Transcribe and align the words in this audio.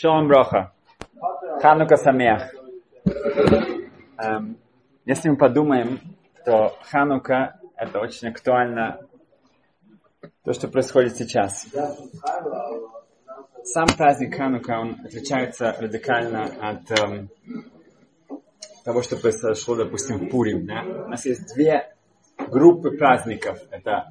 Шалом 0.00 0.28
Броха. 0.28 0.72
Ханука 1.60 1.96
Самех. 1.96 2.54
Эм, 4.16 4.56
если 5.04 5.28
мы 5.28 5.36
подумаем, 5.36 6.00
то 6.42 6.74
Ханука 6.90 7.60
это 7.76 8.00
очень 8.00 8.28
актуально 8.28 9.06
то, 10.42 10.54
что 10.54 10.68
происходит 10.68 11.16
сейчас. 11.16 11.66
Сам 13.62 13.88
праздник 13.94 14.38
Ханука, 14.38 14.80
он 14.80 14.96
отличается 15.04 15.76
радикально 15.78 16.44
от 16.44 16.90
эм, 16.98 17.28
того, 18.86 19.02
что 19.02 19.18
произошло, 19.18 19.76
допустим, 19.76 20.16
в 20.16 20.30
Пурим. 20.30 20.64
Да? 20.64 20.80
У 21.04 21.08
нас 21.08 21.26
есть 21.26 21.54
две 21.54 21.94
группы 22.38 22.92
праздников. 22.92 23.58
Это 23.70 24.06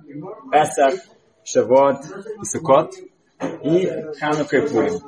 Песах, 0.52 1.00
Шавот 1.44 2.06
и 2.40 2.46
Сукот. 2.46 2.94
И 3.64 3.88
Ханука 4.20 4.58
и 4.58 4.70
Пурим. 4.70 5.00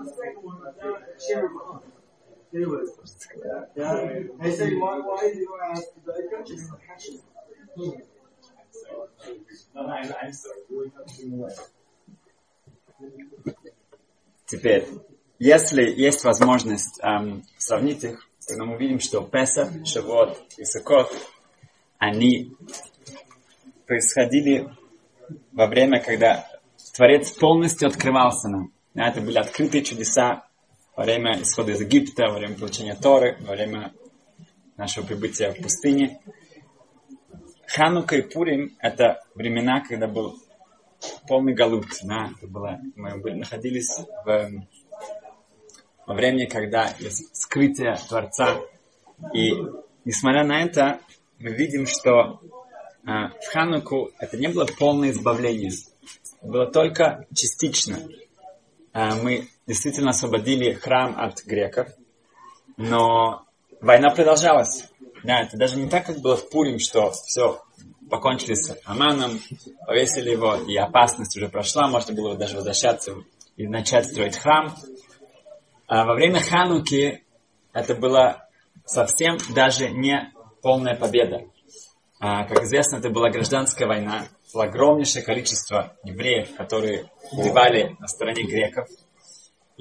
Теперь, 14.45 14.87
если 15.39 15.83
есть 15.83 16.23
возможность 16.23 16.99
эм, 17.01 17.43
сравнить 17.57 18.03
их, 18.03 18.27
то 18.47 18.65
мы 18.65 18.77
видим, 18.77 18.99
что 18.99 19.21
Песах, 19.21 19.69
Шавот 19.85 20.37
и 20.57 20.65
Сукот, 20.65 21.09
они 21.97 22.55
происходили 23.85 24.69
во 25.53 25.67
время, 25.67 26.01
когда 26.01 26.45
Творец 26.93 27.31
полностью 27.31 27.87
открывался 27.87 28.49
нам. 28.49 28.73
Это 28.93 29.21
были 29.21 29.37
открытые 29.37 29.83
чудеса 29.83 30.47
во 30.95 31.03
время 31.03 31.41
исхода 31.41 31.71
из 31.71 31.81
Египта, 31.81 32.27
во 32.27 32.39
время 32.39 32.55
получения 32.55 32.95
Торы, 32.95 33.37
во 33.41 33.53
время 33.53 33.93
нашего 34.77 35.05
прибытия 35.05 35.53
в 35.53 35.61
пустыне. 35.61 36.19
Ханука 37.67 38.17
и 38.17 38.21
Пурим– 38.21 38.75
это 38.79 39.21
времена, 39.35 39.81
когда 39.87 40.07
был 40.07 40.37
полный 41.27 41.53
галут. 41.53 41.85
Да? 42.03 42.31
Это 42.37 42.47
было, 42.47 42.79
мы 42.95 43.35
находились 43.35 43.97
в, 44.25 44.51
во 46.05 46.13
времени, 46.13 46.45
когда 46.45 46.93
есть 46.99 47.35
скрытие 47.35 47.95
Творца. 48.09 48.59
И 49.33 49.51
несмотря 50.03 50.43
на 50.43 50.63
это, 50.63 50.99
мы 51.39 51.51
видим, 51.51 51.85
что 51.85 52.41
э, 53.03 53.07
в 53.07 53.53
Хануку 53.53 54.11
это 54.19 54.37
не 54.37 54.47
было 54.47 54.67
полное 54.77 55.11
избавление. 55.11 55.71
Было 56.41 56.65
только 56.69 57.25
частично. 57.33 57.99
Э, 58.93 59.15
мы 59.21 59.47
действительно 59.71 60.09
освободили 60.09 60.73
храм 60.73 61.15
от 61.17 61.45
греков, 61.45 61.87
но 62.75 63.45
война 63.79 64.09
продолжалась. 64.09 64.89
Да, 65.23 65.43
это 65.43 65.55
даже 65.55 65.77
не 65.77 65.87
так, 65.87 66.05
как 66.05 66.19
было 66.19 66.35
в 66.35 66.49
Пурим, 66.49 66.77
что 66.77 67.11
все, 67.11 67.61
покончили 68.09 68.53
с 68.53 68.77
Аманом, 68.83 69.39
повесили 69.87 70.31
его, 70.31 70.55
и 70.55 70.75
опасность 70.75 71.37
уже 71.37 71.47
прошла, 71.47 71.87
можно 71.87 72.13
было 72.13 72.35
даже 72.35 72.57
возвращаться 72.57 73.13
и 73.55 73.65
начать 73.65 74.07
строить 74.07 74.37
храм. 74.37 74.75
А 75.87 76.05
во 76.05 76.15
время 76.15 76.41
Хануки 76.41 77.23
это 77.71 77.95
была 77.95 78.49
совсем 78.83 79.37
даже 79.55 79.89
не 79.89 80.33
полная 80.61 80.95
победа. 80.95 81.45
А, 82.19 82.43
как 82.43 82.63
известно, 82.63 82.97
это 82.97 83.09
была 83.09 83.29
гражданская 83.29 83.87
война, 83.87 84.27
было 84.53 84.65
огромнейшее 84.65 85.23
количество 85.23 85.95
евреев, 86.03 86.55
которые 86.57 87.09
убивали 87.31 87.95
на 87.99 88.07
стороне 88.07 88.43
греков. 88.43 88.89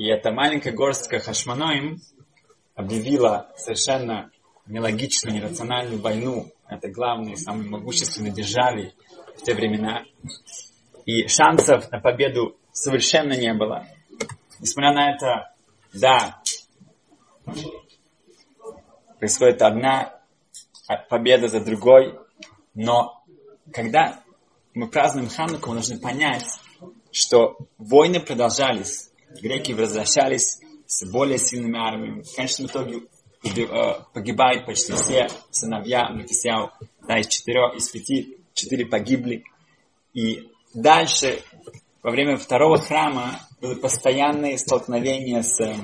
И 0.00 0.06
эта 0.06 0.32
маленькая 0.32 0.72
горстка 0.72 1.18
хашманоим 1.18 2.00
объявила 2.74 3.52
совершенно 3.54 4.30
нелогичную, 4.64 5.36
нерациональную 5.36 6.00
войну 6.00 6.50
этой 6.66 6.90
главной, 6.90 7.36
самой 7.36 7.68
могущественной 7.68 8.30
державе 8.30 8.94
в 9.36 9.42
те 9.42 9.52
времена. 9.52 10.04
И 11.04 11.28
шансов 11.28 11.90
на 11.90 12.00
победу 12.00 12.56
совершенно 12.72 13.34
не 13.34 13.52
было. 13.52 13.86
Несмотря 14.58 14.94
на 14.94 15.10
это, 15.10 15.54
да, 15.92 16.40
происходит 19.18 19.60
одна 19.60 20.18
победа 21.10 21.48
за 21.48 21.62
другой, 21.62 22.18
но 22.72 23.22
когда 23.70 24.22
мы 24.72 24.88
празднуем 24.88 25.28
Хануку, 25.28 25.68
мы 25.68 25.74
должны 25.74 26.00
понять, 26.00 26.46
что 27.12 27.58
войны 27.76 28.18
продолжались, 28.18 29.09
греки 29.40 29.72
возвращались 29.72 30.60
с 30.86 31.04
более 31.10 31.38
сильными 31.38 31.78
армиями. 31.78 32.22
В 32.22 32.34
конечном 32.34 32.66
итоге 32.66 33.02
э, 33.44 33.94
погибают 34.12 34.66
почти 34.66 34.92
все 34.92 35.28
сыновья 35.50 36.08
Матисяу, 36.10 36.70
да, 37.06 37.18
из 37.18 37.28
четырех, 37.28 37.76
из 37.76 37.88
пяти, 37.88 38.38
четыре 38.54 38.86
погибли. 38.86 39.44
И 40.12 40.48
дальше, 40.74 41.42
во 42.02 42.10
время 42.10 42.36
второго 42.36 42.78
храма, 42.78 43.40
были 43.60 43.74
постоянные 43.74 44.58
столкновения 44.58 45.42
с 45.42 45.60
э, 45.60 45.76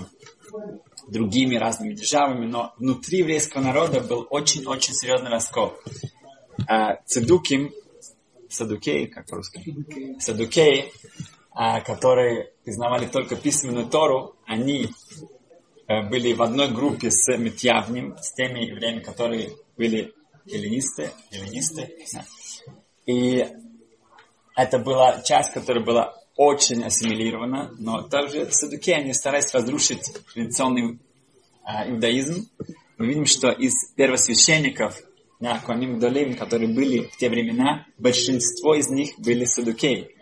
другими 1.09 1.57
разными 1.57 1.95
державами, 1.95 2.47
но 2.47 2.75
внутри 2.79 3.19
еврейского 3.19 3.63
народа 3.63 4.01
был 4.01 4.27
очень-очень 4.31 4.95
серьезный 4.95 5.31
раскол. 5.31 5.75
А, 6.69 6.97
Цедуким, 7.07 7.73
Садукей, 8.49 9.07
как 9.07 9.27
по-русски? 9.27 9.63
Садукей, 10.19 10.93
которые 11.81 12.53
признавали 12.65 13.07
только 13.07 13.35
письменную 13.35 13.87
Тору, 13.87 14.37
они 14.45 14.89
э, 15.89 16.03
были 16.09 16.35
в 16.35 16.43
одной 16.43 16.69
группе 16.69 17.11
с 17.11 17.35
Митьявним, 17.37 18.17
с 18.19 18.35
теми 18.35 18.61
евреями, 18.61 19.01
которые 19.01 19.53
были 19.77 20.13
эллинисты, 20.47 21.13
эллинисты. 21.31 21.97
И 23.07 23.47
это 24.55 24.79
была 24.79 25.23
часть, 25.23 25.53
которая 25.53 25.83
была 25.85 26.15
очень 26.37 26.85
ассимилирована, 26.85 27.75
но 27.79 28.03
также 28.03 28.51
садуки, 28.51 28.91
они 28.91 29.15
старались 29.15 29.55
разрушить 29.55 30.13
традиционный 30.35 30.99
а, 31.65 31.89
иудаизм. 31.89 32.49
Мы 32.99 33.07
видим, 33.07 33.27
что 33.27 33.51
из 33.51 33.91
первосвященников, 33.95 34.99
да, 35.41 35.59
Куаним 35.59 35.99
Долим, 35.99 36.37
которые 36.37 36.73
были 36.75 37.07
в 37.07 37.17
те 37.17 37.31
времена, 37.31 37.87
большинство 37.99 38.75
из 38.75 38.89
них 38.89 39.19
были 39.19 39.45
садукеи. 39.45 40.16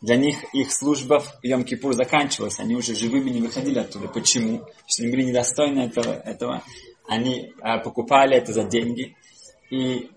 Для 0.00 0.16
них 0.16 0.44
их 0.52 0.70
служба 0.70 1.20
в 1.20 1.42
Йом-Кипур 1.42 1.92
заканчивалась, 1.92 2.58
они 2.58 2.74
уже 2.74 2.94
живыми 2.94 3.30
не 3.30 3.40
выходили 3.40 3.78
оттуда. 3.78 4.08
Почему? 4.08 4.58
Потому 4.58 4.84
что 4.86 5.02
они 5.02 5.12
были 5.12 5.22
недостойны 5.24 5.80
этого. 5.80 6.12
этого. 6.12 6.62
Они 7.06 7.52
а, 7.60 7.78
покупали 7.78 8.36
это 8.36 8.52
за 8.52 8.64
деньги. 8.64 9.16
И 9.70 10.10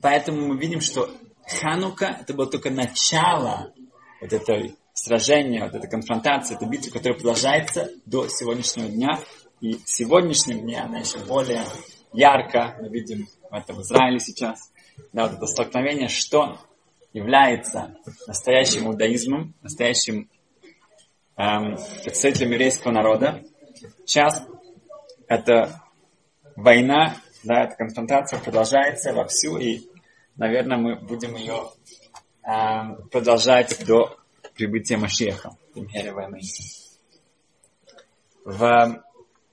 поэтому 0.00 0.46
мы 0.46 0.58
видим, 0.58 0.80
что 0.80 1.10
Ханука 1.46 2.18
это 2.20 2.34
было 2.34 2.46
только 2.46 2.70
начало 2.70 3.72
вот 4.20 4.32
этой 4.32 4.76
сражения, 4.92 5.64
вот 5.64 5.74
этой 5.74 5.88
конфронтации, 5.88 6.56
этой 6.56 6.68
битвы, 6.68 6.90
которая 6.90 7.18
продолжается 7.18 7.90
до 8.04 8.28
сегодняшнего 8.28 8.88
дня. 8.88 9.20
И 9.60 9.74
в 9.74 9.82
сегодняшнем 9.86 10.60
дне 10.60 10.80
она 10.80 10.98
еще 10.98 11.18
более 11.18 11.64
ярко, 12.12 12.76
мы 12.80 12.88
видим 12.88 13.28
в 13.50 13.54
этом 13.54 13.80
Израиле 13.82 14.18
сейчас, 14.18 14.72
да, 15.12 15.26
вот 15.26 15.36
это 15.36 15.46
столкновение, 15.46 16.08
что 16.08 16.58
является 17.12 17.96
настоящим 18.26 18.86
иудаизмом, 18.86 19.54
настоящим 19.62 20.28
эм, 21.36 21.76
представителем 22.02 22.52
еврейского 22.52 22.92
народа. 22.92 23.42
Сейчас 24.04 24.46
эта 25.28 25.82
война, 26.56 27.16
да, 27.44 27.64
эта 27.64 27.76
конфронтация 27.76 28.38
продолжается 28.38 29.12
вовсю, 29.12 29.58
и, 29.58 29.88
наверное, 30.36 30.78
мы 30.78 30.96
будем 30.96 31.36
ее 31.36 31.70
эм, 32.42 33.08
продолжать 33.08 33.84
до 33.86 34.16
прибытия 34.54 34.96
Машеха, 34.96 35.56
в 38.44 39.02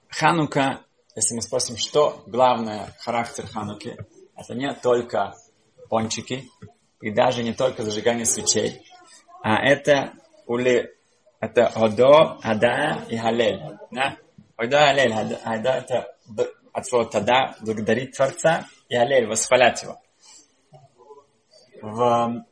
Ханука, 0.09 0.81
если 1.15 1.35
мы 1.35 1.41
спросим, 1.41 1.77
что 1.77 2.23
главное 2.27 2.93
характер 2.99 3.47
Хануки, 3.47 3.97
это 4.35 4.53
не 4.53 4.71
только 4.75 5.33
пончики, 5.89 6.49
и 7.03 7.11
даже 7.11 7.43
не 7.43 7.53
только 7.53 7.83
зажигание 7.83 8.25
свечей, 8.25 8.81
а 9.41 9.61
это 9.61 10.13
ули, 10.45 10.89
это 11.41 11.67
Одо, 11.67 12.39
Ада 12.41 13.03
и 13.09 13.17
Халель. 13.17 13.59
Да? 13.91 14.15
Одо, 14.55 14.77
Халель, 14.79 15.11
Ада 15.43 15.69
это 15.69 16.15
от 16.71 16.87
слова 16.87 17.05
Тада, 17.05 17.57
благодарить 17.59 18.15
Творца, 18.15 18.67
и 18.87 18.95
Халель, 18.95 19.27
восхвалять 19.27 19.83
его. 19.83 19.99
В... 21.81 22.45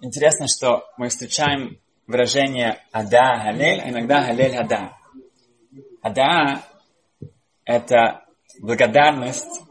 Интересно, 0.00 0.46
что 0.46 0.84
мы 0.96 1.08
встречаем 1.08 1.80
выражение 2.06 2.84
Ада, 2.92 3.40
Халель, 3.42 3.80
а 3.80 3.90
иногда 3.90 4.22
Халель, 4.22 4.56
Ада. 4.56 4.92
Ада– 6.02 6.62
это 7.64 8.24
благодарность 8.60 9.62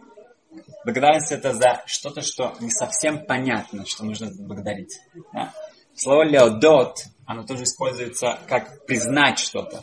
Благодарность 0.87 1.33
это 1.33 1.53
за 1.53 1.83
что-то, 1.85 2.21
что 2.21 2.55
не 2.61 2.69
совсем 2.69 3.25
понятно, 3.25 3.85
что 3.85 4.05
нужно 4.05 4.31
благодарить. 4.39 5.01
Да? 5.33 5.53
Слово 5.93 6.23
леодот, 6.23 6.99
оно 7.25 7.43
тоже 7.43 7.63
используется 7.63 8.39
как 8.47 8.85
признать 8.85 9.37
что-то. 9.37 9.81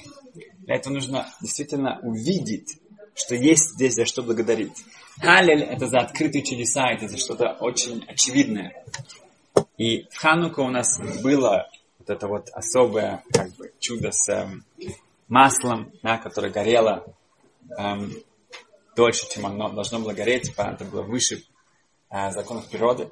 Для 0.61 0.77
этого 0.77 0.95
нужно 0.95 1.29
действительно 1.43 2.01
увидеть, 2.01 2.79
что 3.15 3.35
есть 3.35 3.75
здесь 3.75 3.93
за 3.93 4.07
что 4.07 4.23
благодарить. 4.23 4.73
Халель– 5.19 5.63
это 5.65 5.89
за 5.89 5.99
открытые 5.99 6.43
чудеса, 6.43 6.91
это 6.91 7.07
за 7.07 7.19
что-то 7.19 7.55
очень 7.61 8.03
очевидное. 8.09 8.73
И 9.77 10.07
в 10.11 10.17
Хануку 10.17 10.63
у 10.63 10.71
нас 10.71 10.99
было 11.23 11.69
вот 11.99 12.09
это 12.09 12.27
вот 12.27 12.49
особое 12.49 13.23
как 13.31 13.51
бы, 13.57 13.71
чудо 13.79 14.11
с 14.11 14.27
эм, 14.31 14.65
маслом, 15.29 15.93
да, 16.03 16.17
которое 16.17 16.51
горело 16.51 17.05
эм, 17.77 18.11
дольше, 18.97 19.29
чем 19.31 19.47
оно 19.47 19.69
должно 19.71 19.99
было 20.01 20.13
гореть, 20.13 20.53
это 20.57 20.85
было 20.85 21.03
выше 21.03 21.43
э, 22.11 22.31
законов 22.31 22.69
природы. 22.69 23.11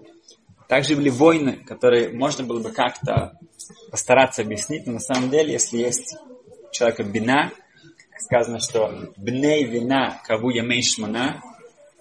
Также 0.69 0.97
были 0.97 1.11
войны, 1.11 1.65
которые 1.65 2.13
можно 2.13 2.45
было 2.45 2.63
бы 2.63 2.71
как-то 2.71 3.39
постараться 3.91 4.43
объяснить, 4.43 4.87
но 4.87 4.95
на 4.95 5.01
самом 5.01 5.31
деле, 5.31 5.53
если 5.53 5.79
есть 5.79 6.17
у 6.69 6.73
человека 6.73 7.05
бина, 7.05 7.53
сказано, 8.19 8.59
что 8.61 9.13
бней 9.17 9.65
вина 9.65 10.21
каву 10.25 10.51
ямейшмана, 10.51 11.43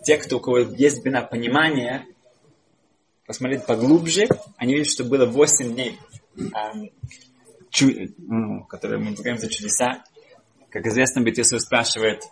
те, 0.04 0.18
кто 0.18 0.38
у 0.38 0.40
кого 0.40 0.60
есть 0.60 1.04
бина 1.04 1.22
понимание, 1.22 2.06
посмотреть 3.26 3.66
поглубже, 3.66 4.28
они 4.58 4.74
видят, 4.74 4.92
что 4.92 5.04
было 5.04 5.26
8 5.26 5.74
дней, 5.74 6.00
эм, 6.38 6.90
чу, 7.70 7.90
ну, 8.18 8.64
которые 8.66 9.00
мы 9.00 9.12
называем 9.12 9.38
за 9.38 9.50
чудеса. 9.50 10.04
Как 10.70 10.86
известно, 10.86 11.22
Бетисов 11.22 11.62
спрашивает 11.62 12.24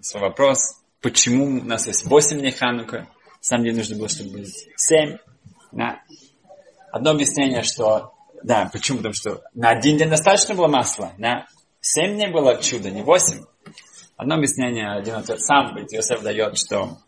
свой 0.00 0.22
вопрос, 0.22 0.79
почему 1.00 1.60
у 1.60 1.64
нас 1.64 1.86
есть 1.86 2.04
8 2.04 2.38
дней 2.38 2.52
Ханука, 2.52 2.98
на 2.98 3.06
самом 3.40 3.64
деле 3.64 3.78
нужно 3.78 3.96
было, 3.96 4.08
чтобы 4.08 4.30
было 4.30 4.46
7. 4.76 5.16
Да. 5.72 6.02
Одно 6.92 7.10
объяснение, 7.12 7.62
что 7.62 8.12
да, 8.42 8.70
почему? 8.72 8.98
Потому 8.98 9.14
что 9.14 9.42
на 9.54 9.70
один 9.70 9.98
день 9.98 10.08
достаточно 10.08 10.54
было 10.54 10.68
масла. 10.68 11.12
На 11.18 11.46
семь 11.80 12.14
дней 12.14 12.28
было 12.28 12.60
чудо, 12.60 12.90
не 12.90 13.02
восемь. 13.02 13.44
Одно 14.16 14.36
объяснение, 14.36 14.90
один 14.90 15.14
ответ 15.14 15.40
сам 15.42 15.76
Йосеф 15.90 16.22
дает, 16.22 16.58
что 16.58 16.98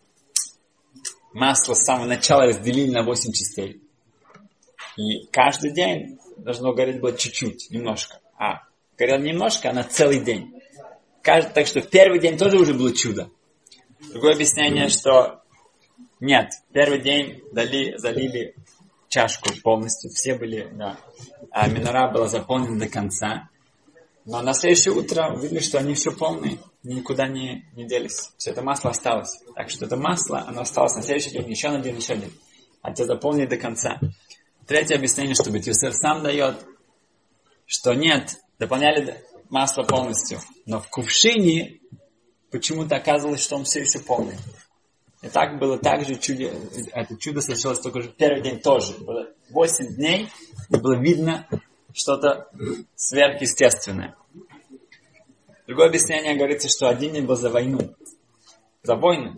масло 1.33 1.75
с 1.75 1.85
самого 1.85 2.07
начала 2.07 2.47
разделили 2.47 2.91
на 2.91 3.03
восемь 3.03 3.33
частей. 3.33 3.83
И 4.97 5.27
каждый 5.31 5.73
день 5.73 6.19
должно 6.37 6.73
гореть 6.75 7.01
было 7.01 7.17
чуть-чуть, 7.17 7.71
немножко. 7.71 8.21
А 8.39 8.63
горело 8.99 9.19
немножко, 9.19 9.71
а 9.71 9.73
на 9.73 9.85
целый 9.85 10.21
день. 10.21 10.55
Каждый, 11.23 11.53
так 11.53 11.67
что 11.67 11.81
первый 11.81 12.19
день 12.19 12.37
тоже 12.37 12.59
уже 12.59 12.75
было 12.75 12.95
чудо. 12.95 13.31
Другое 14.11 14.35
объяснение, 14.35 14.89
что 14.89 15.43
нет, 16.21 16.51
первый 16.73 17.01
день 17.01 17.43
дали, 17.53 17.97
залили 17.97 18.55
чашку 19.09 19.51
полностью, 19.63 20.11
все 20.11 20.35
были, 20.35 20.69
да. 20.73 20.97
А 21.51 21.69
минора 21.69 22.11
была 22.11 22.29
заполнена 22.29 22.79
до 22.79 22.89
конца. 22.89 23.49
Но 24.25 24.41
на 24.41 24.55
следующее 24.55 24.95
утро 24.95 25.33
увидели, 25.35 25.59
что 25.59 25.79
они 25.79 25.95
все 25.95 26.13
полные, 26.13 26.59
никуда 26.83 27.27
не, 27.27 27.67
не 27.75 27.87
делись. 27.87 28.33
Все 28.37 28.51
это 28.51 28.63
масло 28.63 28.91
осталось. 28.91 29.41
Так 29.57 29.69
что 29.69 29.87
это 29.87 29.97
масло, 29.97 30.45
оно 30.47 30.61
осталось 30.61 30.95
на 30.95 31.03
следующий 31.03 31.31
день, 31.31 31.51
еще 31.51 31.71
на 31.71 31.81
день, 31.81 31.97
еще 31.97 32.13
один. 32.13 32.33
А 32.83 32.93
те 32.93 33.05
заполнили 33.05 33.47
до 33.47 33.57
конца. 33.57 33.99
Третье 34.67 34.95
объяснение, 34.95 35.35
что 35.35 35.51
Бетюсер 35.51 35.93
сам 35.93 36.23
дает, 36.23 36.65
что 37.67 37.95
нет, 37.95 38.37
дополняли 38.59 39.23
масло 39.51 39.83
полностью. 39.83 40.39
Но 40.67 40.81
в 40.81 40.89
кувшине 40.89 41.81
почему-то 42.53 42.97
оказывалось, 42.97 43.43
что 43.43 43.57
он 43.57 43.65
все 43.65 43.81
еще 43.81 43.99
полный. 43.99 44.37
И 45.23 45.29
так 45.29 45.59
было 45.59 45.79
так 45.79 46.05
же 46.05 46.17
чудо, 46.17 46.53
это 46.93 47.17
чудо 47.17 47.41
совершилось 47.41 47.81
только 47.81 48.03
же 48.03 48.09
первый 48.09 48.43
день 48.43 48.61
тоже. 48.61 48.93
Было 48.99 49.29
8 49.51 49.95
дней, 49.95 50.29
и 50.69 50.77
было 50.77 51.01
видно 51.01 51.49
что-то 51.95 52.51
сверхъестественное. 52.97 54.15
Другое 55.67 55.89
объяснение 55.89 56.37
говорится, 56.37 56.69
что 56.69 56.89
один 56.89 57.13
день 57.13 57.25
был 57.25 57.37
за 57.37 57.51
войну. 57.51 57.95
За 58.83 58.97
войну. 58.97 59.37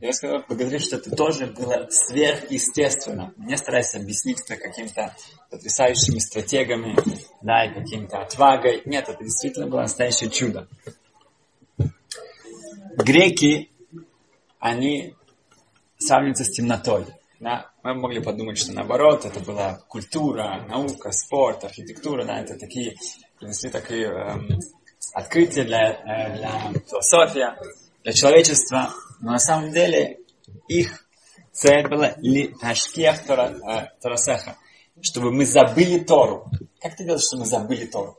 Я 0.00 0.12
сказал, 0.12 0.44
благодарю, 0.48 0.78
что 0.78 0.96
это 0.96 1.10
тоже 1.14 1.46
было 1.46 1.88
сверхъестественно. 1.90 3.34
Не 3.36 3.56
стараюсь 3.56 3.94
объяснить 3.94 4.40
это 4.42 4.56
какими-то 4.56 5.14
потрясающими 5.50 6.18
стратегами, 6.20 6.96
да, 7.42 7.66
и 7.66 7.74
каким-то 7.74 8.18
отвагой. 8.18 8.82
Нет, 8.84 9.08
это 9.08 9.22
действительно 9.24 9.66
было 9.66 9.80
настоящее 9.80 10.30
чудо. 10.30 10.68
Греки 12.96 13.70
они 14.58 15.14
сравниваются 15.98 16.44
с 16.44 16.50
темнотой. 16.50 17.06
Да? 17.40 17.70
Мы 17.82 17.94
могли 17.94 18.22
подумать, 18.22 18.58
что 18.58 18.72
наоборот, 18.72 19.26
это 19.26 19.40
была 19.40 19.80
культура, 19.88 20.64
наука, 20.68 21.12
спорт, 21.12 21.64
архитектура, 21.64 22.24
да, 22.24 22.40
это 22.40 22.58
такие, 22.58 22.96
принесли 23.38 23.68
такие 23.68 24.06
эм, 24.06 24.48
открытия 25.12 25.64
для, 25.64 25.92
э, 25.92 26.36
для 26.38 26.72
философии, 26.88 27.46
для 28.02 28.12
человечества. 28.12 28.90
Но 29.20 29.32
на 29.32 29.38
самом 29.38 29.72
деле 29.72 30.20
их 30.68 31.06
цель 31.52 31.86
была 31.88 32.14
ли 32.16 32.54
ташкиях 32.58 33.28
э, 33.28 33.88
Торасеха, 34.00 34.56
чтобы 35.02 35.32
мы 35.32 35.44
забыли 35.44 35.98
Тору. 35.98 36.50
Как 36.80 36.96
ты 36.96 37.04
делаешь, 37.04 37.24
что 37.26 37.36
мы 37.36 37.44
забыли 37.44 37.84
Тору? 37.84 38.18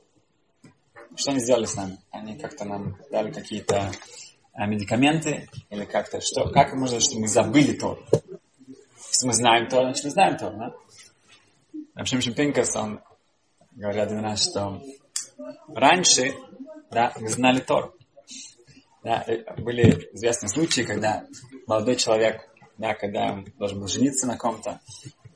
Что 1.15 1.31
они 1.31 1.39
сделали 1.39 1.65
с 1.65 1.73
нами? 1.73 1.97
Они 2.11 2.37
как-то 2.37 2.63
нам 2.63 2.95
дали 3.09 3.31
какие-то 3.31 3.91
медикаменты 4.65 5.49
или 5.69 5.85
как-то, 5.85 6.19
что, 6.21 6.49
как 6.49 6.73
можно, 6.73 6.99
что 6.99 7.19
мы 7.19 7.27
забыли 7.27 7.73
то? 7.73 7.99
Если 9.09 9.27
мы 9.27 9.33
знаем 9.33 9.67
то, 9.67 9.81
значит 9.81 10.05
мы 10.05 10.09
знаем 10.09 10.37
то, 10.37 10.49
да? 10.49 10.73
Например, 11.93 12.23
Шимпинкас, 12.23 12.75
он 12.75 13.01
говорил 13.71 14.03
один 14.03 14.19
раз, 14.19 14.49
что 14.49 14.81
раньше, 15.67 16.33
да, 16.91 17.13
мы 17.19 17.29
знали 17.29 17.59
Тор. 17.59 17.93
Да, 19.03 19.25
были 19.57 20.09
известные 20.13 20.49
случаи, 20.49 20.81
когда 20.81 21.25
молодой 21.65 21.95
человек, 21.95 22.49
да, 22.77 22.93
когда 22.93 23.33
он 23.33 23.45
должен 23.57 23.79
был 23.79 23.87
жениться 23.87 24.27
на 24.27 24.37
ком-то, 24.37 24.81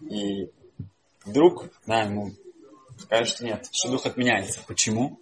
и 0.01 0.51
вдруг, 1.23 1.69
да, 1.85 2.01
ему 2.01 2.31
скажут, 2.99 3.29
что 3.29 3.45
нет, 3.45 3.67
что 3.71 3.89
дух 3.89 4.05
отменяется. 4.05 4.61
Почему? 4.67 5.19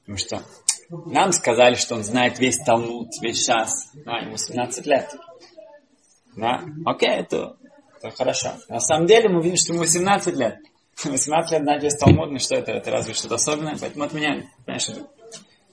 Потому 0.00 0.18
что 0.18 0.42
нам 0.88 1.32
сказали, 1.32 1.74
что 1.74 1.96
он 1.96 2.04
знает 2.04 2.38
весь 2.38 2.58
Талмуд, 2.58 3.08
весь 3.20 3.44
час. 3.44 3.92
А, 4.04 4.24
ему 4.24 4.36
17 4.36 4.86
лет. 4.86 5.14
Да? 6.36 6.62
Окей, 6.84 7.10
это, 7.10 7.56
это 7.96 8.10
хорошо. 8.16 8.52
На 8.68 8.80
самом 8.80 9.06
деле 9.06 9.28
мы 9.28 9.42
видим, 9.42 9.56
что 9.56 9.72
ему 9.72 9.82
18 9.82 10.36
лет. 10.36 10.58
18 11.04 11.52
лет 11.52 11.62
знать 11.62 11.82
весь 11.82 11.96
Талмуд, 11.96 12.30
ну 12.30 12.38
что 12.38 12.56
это? 12.56 12.72
Это 12.72 12.90
разве 12.90 13.14
что-то 13.14 13.34
особенное? 13.34 13.76
Поэтому 13.80 14.04
отменяли. 14.04 14.48
Понимаешь, 14.64 14.88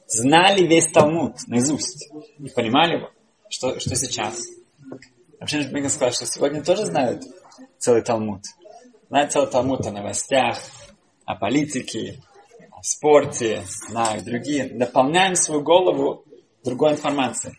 знали 0.07 0.65
весь 0.65 0.91
Талмуд 0.91 1.35
наизусть. 1.47 2.09
И 2.39 2.49
понимали 2.49 2.97
его, 2.97 3.11
что, 3.49 3.79
что 3.79 3.95
сейчас. 3.95 4.41
Вообще, 5.39 5.63
Бенген 5.63 5.89
сказал, 5.89 6.13
что 6.13 6.25
сегодня 6.25 6.63
тоже 6.63 6.85
знают 6.85 7.23
целый 7.77 8.01
Талмуд. 8.01 8.41
Знают 9.09 9.31
целый 9.31 9.49
Талмуд 9.49 9.85
о 9.85 9.91
новостях, 9.91 10.57
о 11.25 11.35
политике, 11.35 12.21
спорте, 12.83 13.63
и 13.89 14.21
другие, 14.21 14.65
дополняем 14.65 15.35
свою 15.35 15.61
голову 15.61 16.25
другой 16.65 16.91
информацией. 16.91 17.55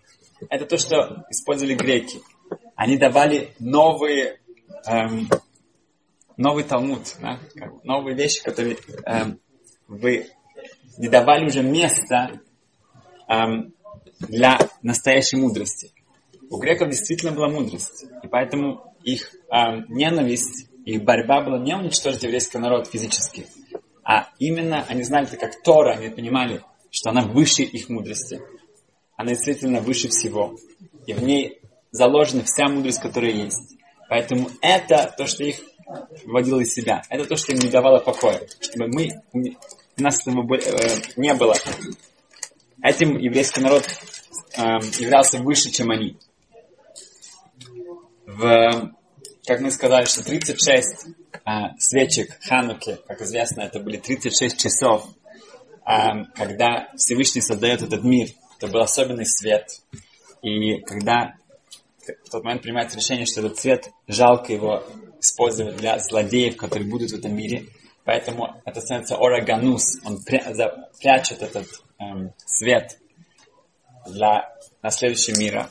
Это 0.50 0.66
то, 0.66 0.76
что 0.76 1.24
использовали 1.30 1.74
греки. 1.74 2.20
Они 2.76 2.98
давали 2.98 3.54
новые, 3.58 4.40
эм, 4.86 5.28
новый 6.36 6.64
Талмуд, 6.64 7.16
да, 7.20 7.38
новые 7.84 8.14
вещи, 8.14 8.42
которые 8.42 8.76
эм, 9.06 9.40
вы 9.88 10.26
не 10.98 11.08
давали 11.08 11.46
уже 11.46 11.62
места 11.62 12.32
эм, 13.26 13.72
для 14.20 14.58
настоящей 14.82 15.36
мудрости. 15.36 15.90
У 16.50 16.58
греков 16.58 16.90
действительно 16.90 17.32
была 17.32 17.48
мудрость, 17.48 18.04
и 18.22 18.26
поэтому 18.28 18.94
их 19.02 19.34
эм, 19.50 19.86
ненависть, 19.88 20.68
их 20.84 21.02
борьба 21.02 21.42
была 21.42 21.58
не 21.58 21.74
уничтожить 21.74 22.24
еврейский 22.24 22.58
народ 22.58 22.88
физически, 22.88 23.46
а 24.04 24.28
именно 24.38 24.84
они 24.88 25.02
знали 25.02 25.26
это 25.26 25.36
как 25.36 25.62
Тора, 25.62 25.94
они 25.94 26.08
понимали, 26.10 26.62
что 26.90 27.10
она 27.10 27.22
выше 27.22 27.62
их 27.62 27.88
мудрости. 27.88 28.40
Она 29.16 29.30
действительно 29.30 29.80
выше 29.80 30.08
всего. 30.08 30.56
И 31.06 31.14
в 31.14 31.22
ней 31.22 31.60
заложена 31.90 32.44
вся 32.44 32.68
мудрость, 32.68 33.00
которая 33.00 33.32
есть. 33.32 33.76
Поэтому 34.08 34.50
это 34.60 35.14
то, 35.16 35.26
что 35.26 35.44
их 35.44 35.60
вводило 36.24 36.60
из 36.60 36.74
себя. 36.74 37.02
Это 37.08 37.24
то, 37.24 37.36
что 37.36 37.52
им 37.52 37.58
не 37.58 37.70
давало 37.70 37.98
покоя. 37.98 38.42
Чтобы 38.60 38.88
мы, 38.88 39.10
у 39.32 40.02
нас 40.02 40.20
этого 40.20 40.54
э, 40.56 41.00
не 41.16 41.34
было. 41.34 41.54
Этим 42.82 43.16
еврейский 43.16 43.60
народ 43.60 43.84
э, 44.56 44.60
являлся 44.98 45.38
выше, 45.38 45.70
чем 45.70 45.90
они. 45.90 46.18
В, 48.26 48.92
как 49.46 49.60
мы 49.60 49.70
сказали, 49.70 50.04
что 50.06 50.24
36 50.24 51.06
а, 51.44 51.76
свечек 51.78 52.38
Хануки, 52.42 52.98
как 53.06 53.20
известно, 53.22 53.62
это 53.62 53.80
были 53.80 53.96
36 53.96 54.58
часов, 54.58 55.06
а, 55.84 56.24
когда 56.34 56.90
Всевышний 56.96 57.40
создает 57.40 57.82
этот 57.82 58.02
мир. 58.04 58.28
Это 58.58 58.68
был 58.68 58.80
особенный 58.80 59.26
свет. 59.26 59.80
И 60.42 60.78
когда 60.80 61.34
в 62.24 62.30
тот 62.30 62.44
момент 62.44 62.62
принимается 62.62 62.96
решение, 62.96 63.26
что 63.26 63.40
этот 63.40 63.58
цвет 63.58 63.90
жалко 64.06 64.52
его 64.52 64.84
использовать 65.20 65.76
для 65.76 65.98
злодеев, 65.98 66.56
которые 66.56 66.88
будут 66.88 67.10
в 67.10 67.14
этом 67.14 67.34
мире, 67.34 67.66
Поэтому 68.04 68.60
это 68.64 68.80
становится 68.80 69.16
ороганус. 69.16 69.98
Он 70.04 70.18
пря- 70.28 70.74
прячет 71.00 71.42
этот 71.42 71.66
эм, 71.98 72.32
свет 72.44 72.98
для 74.06 74.50
на 74.82 74.90
следующий 74.90 75.32
мира. 75.32 75.70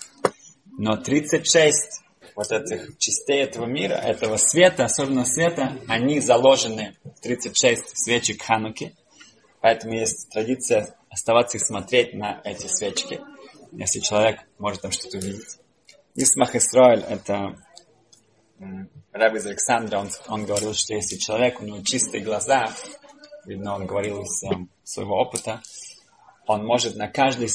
Но 0.78 0.98
36 0.98 2.03
вот 2.36 2.52
этих 2.52 2.98
частей 2.98 3.44
этого 3.44 3.66
мира, 3.66 3.94
этого 3.94 4.38
света, 4.38 4.86
особенно 4.86 5.26
света, 5.26 5.80
они 5.88 6.20
заложены 6.20 6.96
в 7.04 7.20
36 7.22 7.98
свечек 7.98 8.42
Хануки. 8.42 8.96
Поэтому 9.62 9.94
есть 9.94 10.30
традиция 10.32 10.96
оставаться 11.10 11.58
и 11.58 11.62
смотреть 11.62 12.14
на 12.14 12.42
эти 12.44 12.68
свечки, 12.68 13.22
если 13.72 14.00
человек 14.00 14.40
может 14.58 14.82
там 14.82 14.92
что-то 14.92 15.18
увидеть. 15.18 15.60
Исмах 16.16 16.56
Исраиль, 16.56 17.04
это 17.08 17.56
Рэб 19.12 19.36
из 19.36 19.46
Александра, 19.46 20.00
он, 20.00 20.10
он 20.28 20.46
говорил, 20.46 20.74
что 20.74 20.94
если 20.94 21.18
человек, 21.18 21.62
у 21.62 21.66
него 21.66 21.82
чистые 21.82 22.24
глаза, 22.24 22.72
видно, 23.46 23.76
он 23.76 23.86
говорил 23.86 24.22
из 24.22 24.44
um, 24.44 24.68
своего 24.84 25.18
опыта, 25.18 25.62
он 26.46 26.66
может 26.66 26.96
на 26.96 27.08
каждой 27.08 27.50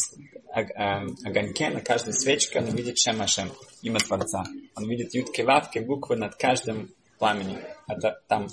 эм, 0.54 1.16
огоньке, 1.24 1.70
на 1.70 1.80
каждой 1.80 2.14
свечке, 2.14 2.60
он 2.60 2.66
видит 2.74 2.98
Шем 2.98 3.20
Ашем, 3.20 3.50
имя 3.82 3.98
Творца. 3.98 4.44
Он 4.74 4.88
видит 4.88 5.14
ютки, 5.14 5.42
вавки, 5.42 5.78
буквы 5.78 6.16
над 6.16 6.34
каждым 6.36 6.90
пламенем. 7.18 7.58
Это 7.86 8.20
там 8.28 8.48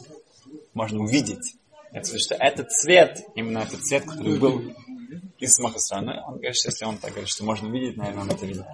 можно 0.74 1.02
увидеть. 1.04 1.56
Это 1.92 2.18
что 2.20 2.36
этот 2.36 2.72
цвет, 2.72 3.22
именно 3.36 3.60
этот 3.60 3.82
цвет, 3.82 4.04
который 4.04 4.38
был 4.38 4.76
из 5.40 5.60
Махасрана, 5.60 6.24
он 6.28 6.36
говорит, 6.36 6.56
что 6.56 6.70
если 6.70 6.86
он 6.86 6.98
так 6.98 7.12
говорит, 7.12 7.30
что 7.30 7.46
можно 7.46 7.72
видеть, 7.72 7.98
наверное, 7.98 8.24
он 8.24 8.30
это 8.32 8.46
видит. 8.46 8.66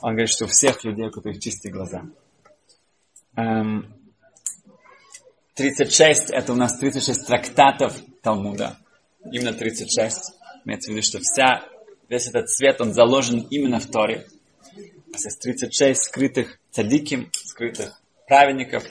Он 0.00 0.12
говорит, 0.12 0.30
что 0.30 0.44
у 0.44 0.48
всех 0.48 0.84
людей, 0.84 1.06
у 1.06 1.10
которых 1.10 1.40
чистые 1.40 1.72
глаза. 1.72 2.04
36, 5.54 6.30
эм, 6.30 6.36
это 6.36 6.52
у 6.52 6.56
нас 6.56 6.78
36 6.78 7.26
трактатов 7.26 7.96
Талмуда. 8.22 8.78
Именно 9.32 9.52
36. 9.54 10.32
Имеется 10.64 10.90
в 10.90 10.92
виду, 10.92 11.02
что 11.02 11.18
вся, 11.20 11.64
весь 12.08 12.26
этот 12.26 12.48
цвет, 12.48 12.80
он 12.80 12.92
заложен 12.92 13.46
именно 13.50 13.80
в 13.80 13.86
Торе. 13.86 14.26
У 15.06 15.12
нас 15.12 15.24
есть 15.24 15.40
36 15.40 16.02
скрытых 16.02 16.58
цадиким, 16.70 17.30
скрытых 17.32 18.00
праведников. 18.26 18.84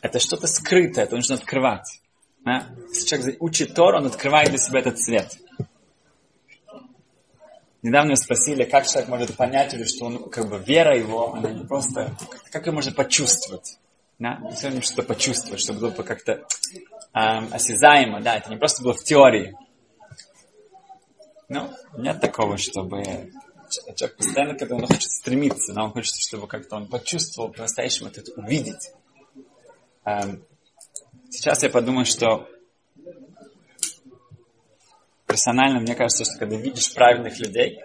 Это 0.00 0.18
что-то 0.18 0.46
скрытое, 0.46 1.04
это 1.04 1.16
нужно 1.16 1.36
открывать. 1.36 2.00
Да? 2.44 2.68
Если 2.88 3.06
человек 3.06 3.42
учит 3.42 3.74
Тор, 3.74 3.94
он 3.96 4.06
открывает 4.06 4.50
для 4.50 4.58
себя 4.58 4.80
этот 4.80 4.98
цвет. 4.98 5.38
Недавно 7.82 8.14
спросили, 8.14 8.64
как 8.64 8.86
человек 8.86 9.08
может 9.08 9.36
понять, 9.36 9.74
или 9.74 9.84
что 9.84 10.06
он, 10.06 10.30
как 10.30 10.48
бы 10.48 10.58
вера 10.58 10.96
его, 10.96 11.34
она 11.34 11.50
не 11.50 11.64
просто, 11.64 12.16
как 12.50 12.66
ее 12.66 12.72
можно 12.72 12.92
почувствовать. 12.92 13.78
Да? 14.18 14.38
Сегодня 14.56 14.82
что-то 14.82 15.02
почувствовать, 15.02 15.60
чтобы 15.60 15.90
как-то 15.90 16.44
эм, 17.14 17.48
осязаемо, 17.52 18.20
да, 18.20 18.36
это 18.36 18.50
не 18.50 18.56
просто 18.56 18.82
было 18.82 18.94
в 18.94 19.04
теории. 19.04 19.56
Ну, 21.48 21.70
нет 21.96 22.20
такого, 22.20 22.56
чтобы 22.56 23.30
человек 23.70 24.16
постоянно, 24.16 24.54
когда 24.54 24.76
он 24.76 24.86
хочет 24.86 25.10
стремиться, 25.10 25.72
но 25.72 25.84
он 25.84 25.92
хочет, 25.92 26.14
чтобы 26.16 26.46
как-то 26.46 26.76
он 26.76 26.88
почувствовал 26.88 27.50
по-настоящему 27.50 28.08
это 28.08 28.22
увидеть. 28.36 28.90
Эм, 30.04 30.44
сейчас 31.30 31.62
я 31.62 31.70
подумаю, 31.70 32.04
что 32.04 32.48
персонально 35.26 35.80
мне 35.80 35.94
кажется, 35.94 36.24
что 36.24 36.38
когда 36.38 36.56
видишь 36.56 36.92
правильных 36.94 37.38
людей, 37.38 37.80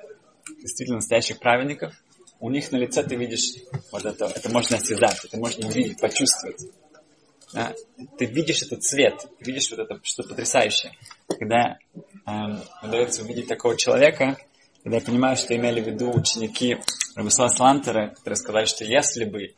действительно 0.61 0.97
настоящих 0.97 1.39
праведников, 1.39 1.93
у 2.39 2.49
них 2.49 2.71
на 2.71 2.77
лице 2.77 3.03
ты 3.03 3.15
видишь 3.15 3.63
вот 3.91 4.05
это, 4.05 4.25
это 4.25 4.49
можно 4.49 4.77
осязать, 4.77 5.25
это 5.25 5.37
можно 5.37 5.67
увидеть, 5.67 5.99
почувствовать. 5.99 6.61
Да? 7.53 7.73
Ты 8.17 8.25
видишь 8.25 8.61
этот 8.61 8.83
цвет, 8.83 9.25
видишь 9.39 9.69
вот 9.71 9.79
это 9.79 9.99
что 10.03 10.23
потрясающее. 10.23 10.91
Когда 11.27 11.77
эм, 12.25 12.61
удается 12.83 13.23
увидеть 13.23 13.47
такого 13.47 13.77
человека, 13.77 14.37
когда 14.83 14.97
я 14.97 15.03
понимаю, 15.03 15.35
что 15.37 15.55
имели 15.55 15.81
в 15.81 15.87
виду 15.87 16.11
ученики 16.11 16.77
Рабислава 17.15 17.49
Слантера, 17.49 18.09
которые 18.09 18.37
сказали, 18.37 18.65
что 18.65 18.85
если 18.85 19.25
бы 19.25 19.43
э, 19.43 19.53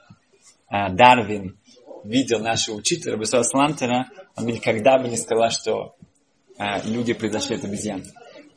Дарвин 0.70 1.58
видел 2.04 2.40
нашего 2.40 2.76
учителя 2.76 3.14
Рабислава 3.14 3.44
Слантера, 3.44 4.08
он 4.36 4.46
бы 4.46 4.52
никогда 4.52 4.98
бы 4.98 5.08
не 5.10 5.18
сказал, 5.18 5.50
что 5.52 5.96
а, 6.58 6.82
люди 6.82 7.14
произошли 7.14 7.56
от 7.56 7.64
обезьян. 7.64 8.04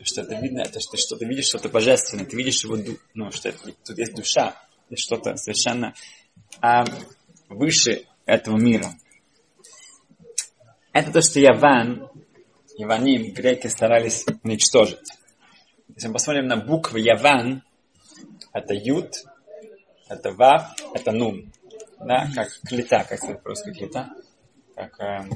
Что 0.03 0.23
это 0.23 0.35
видно, 0.35 0.63
это 0.63 0.81
что 0.81 0.93
ты 0.93 0.97
что-то 0.99 1.25
видишь, 1.25 1.47
что-то 1.47 1.69
божественное, 1.69 2.25
ты 2.25 2.37
видишь 2.37 2.65
его, 2.65 2.77
ну, 3.15 3.31
что 3.31 3.51
это, 3.51 3.59
тут 3.85 3.99
есть 3.99 4.15
душа, 4.15 4.57
есть 4.91 5.05
что-то 5.05 5.37
совершенно 5.37 5.95
а, 6.61 6.85
выше 7.49 8.07
этого 8.27 8.57
мира. 8.57 8.93
Это 10.93 11.11
то, 11.11 11.23
что 11.23 11.41
Яван, 11.41 12.11
Яваним, 12.77 13.33
греки 13.33 13.67
старались 13.69 14.27
уничтожить. 14.43 14.99
Если 15.89 16.09
мы 16.09 16.15
посмотрим 16.15 16.47
на 16.47 16.57
буквы 16.57 17.01
Яван, 17.01 17.63
это 18.53 18.75
Ют, 18.75 19.25
это 20.09 20.33
Вав, 20.33 20.75
это 20.95 21.13
Нун. 21.13 21.53
Да, 21.99 22.29
как 22.35 22.49
клета, 22.67 23.05
как 23.05 23.19
сказать 23.19 23.43
по-русски 23.43 23.73
клета. 23.73 24.11
Как, 24.75 25.01
э, 25.01 25.29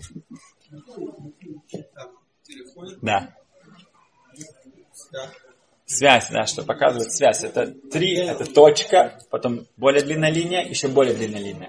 да. 3.00 3.34
Связь, 5.86 6.28
да, 6.30 6.44
что 6.46 6.64
показывает 6.64 7.12
связь. 7.12 7.44
Это 7.44 7.68
три, 7.70 8.16
это 8.16 8.44
точка, 8.44 9.18
потом 9.30 9.66
более 9.76 10.02
длинная 10.02 10.32
линия, 10.32 10.66
еще 10.66 10.88
более 10.88 11.14
длинная 11.14 11.40
линия. 11.40 11.68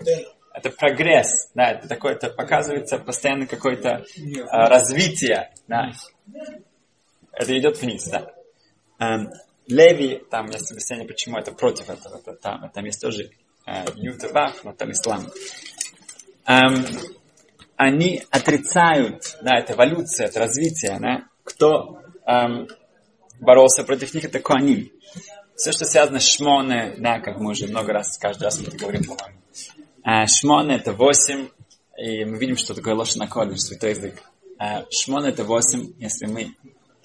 Это 0.57 0.71
прогресс, 0.71 1.51
да, 1.53 1.73
это 1.73 1.87
такое, 1.87 2.13
это 2.13 2.31
показывается 2.31 2.97
постоянно 2.97 3.45
какое-то 3.45 4.03
э, 4.17 4.41
развитие, 4.49 5.53
да. 5.67 5.91
Это 7.31 7.59
идет 7.59 7.79
вниз, 7.79 8.07
да. 8.07 8.33
Эм, 8.97 9.29
Леви, 9.67 10.23
там 10.31 10.47
есть 10.47 10.71
объяснение, 10.71 11.07
почему 11.07 11.37
это 11.37 11.51
против 11.51 11.91
этого, 11.91 12.17
это, 12.17 12.33
там, 12.33 12.71
там 12.71 12.85
есть 12.85 12.99
тоже 12.99 13.29
э, 13.67 13.85
но 14.63 14.73
там 14.73 14.91
ислам. 14.91 15.27
Эм, 16.47 16.85
они 17.75 18.23
отрицают, 18.31 19.37
да, 19.43 19.59
это 19.59 19.73
эволюция, 19.73 20.25
это 20.25 20.39
развитие, 20.39 20.97
да, 20.99 21.25
кто 21.43 22.01
эм, 22.25 22.67
боролся 23.39 23.83
против 23.83 24.11
них, 24.15 24.25
это 24.25 24.39
Куаним. 24.39 24.89
Все, 25.55 25.71
что 25.71 25.85
связано 25.85 26.19
с 26.19 26.27
Шмоне, 26.27 26.95
да, 26.97 27.19
как 27.19 27.37
мы 27.37 27.51
уже 27.51 27.67
много 27.67 27.93
раз, 27.93 28.17
каждый 28.17 28.45
раз 28.45 28.59
мы 28.59 28.69
это 28.69 28.77
говорим, 28.77 29.03
по-моему. 29.03 29.36
Э, 30.09 30.25
шмоне 30.25 30.75
это 30.75 30.93
восемь, 30.93 31.49
и 31.97 32.23
мы 32.23 32.37
видим, 32.37 32.55
что 32.55 32.73
такое 32.73 32.95
лошадь 32.95 33.27
кодыш, 33.27 33.59
святой 33.59 33.89
язык. 33.89 34.23
Э, 34.57 34.85
шмоне 34.89 35.31
это 35.31 35.43
восемь, 35.43 35.91
если 35.99 36.27
мы 36.27 36.55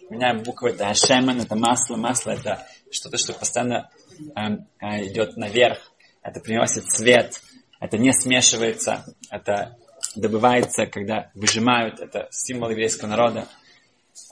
меняем 0.08 0.44
буквы, 0.44 0.70
это 0.70 0.88
Ашемен, 0.88 1.40
это 1.40 1.56
масло, 1.56 1.96
масло 1.96 2.30
это 2.30 2.64
что-то, 2.92 3.18
что 3.18 3.32
постоянно 3.32 3.90
э, 4.36 4.40
э, 4.78 5.06
идет 5.08 5.36
наверх, 5.36 5.78
это 6.22 6.38
приносит 6.38 6.84
цвет, 6.84 7.40
это 7.80 7.98
не 7.98 8.12
смешивается, 8.12 9.04
это 9.30 9.76
добывается, 10.14 10.86
когда 10.86 11.32
выжимают, 11.34 11.98
это 11.98 12.28
символ 12.30 12.70
еврейского 12.70 13.08
народа. 13.08 13.48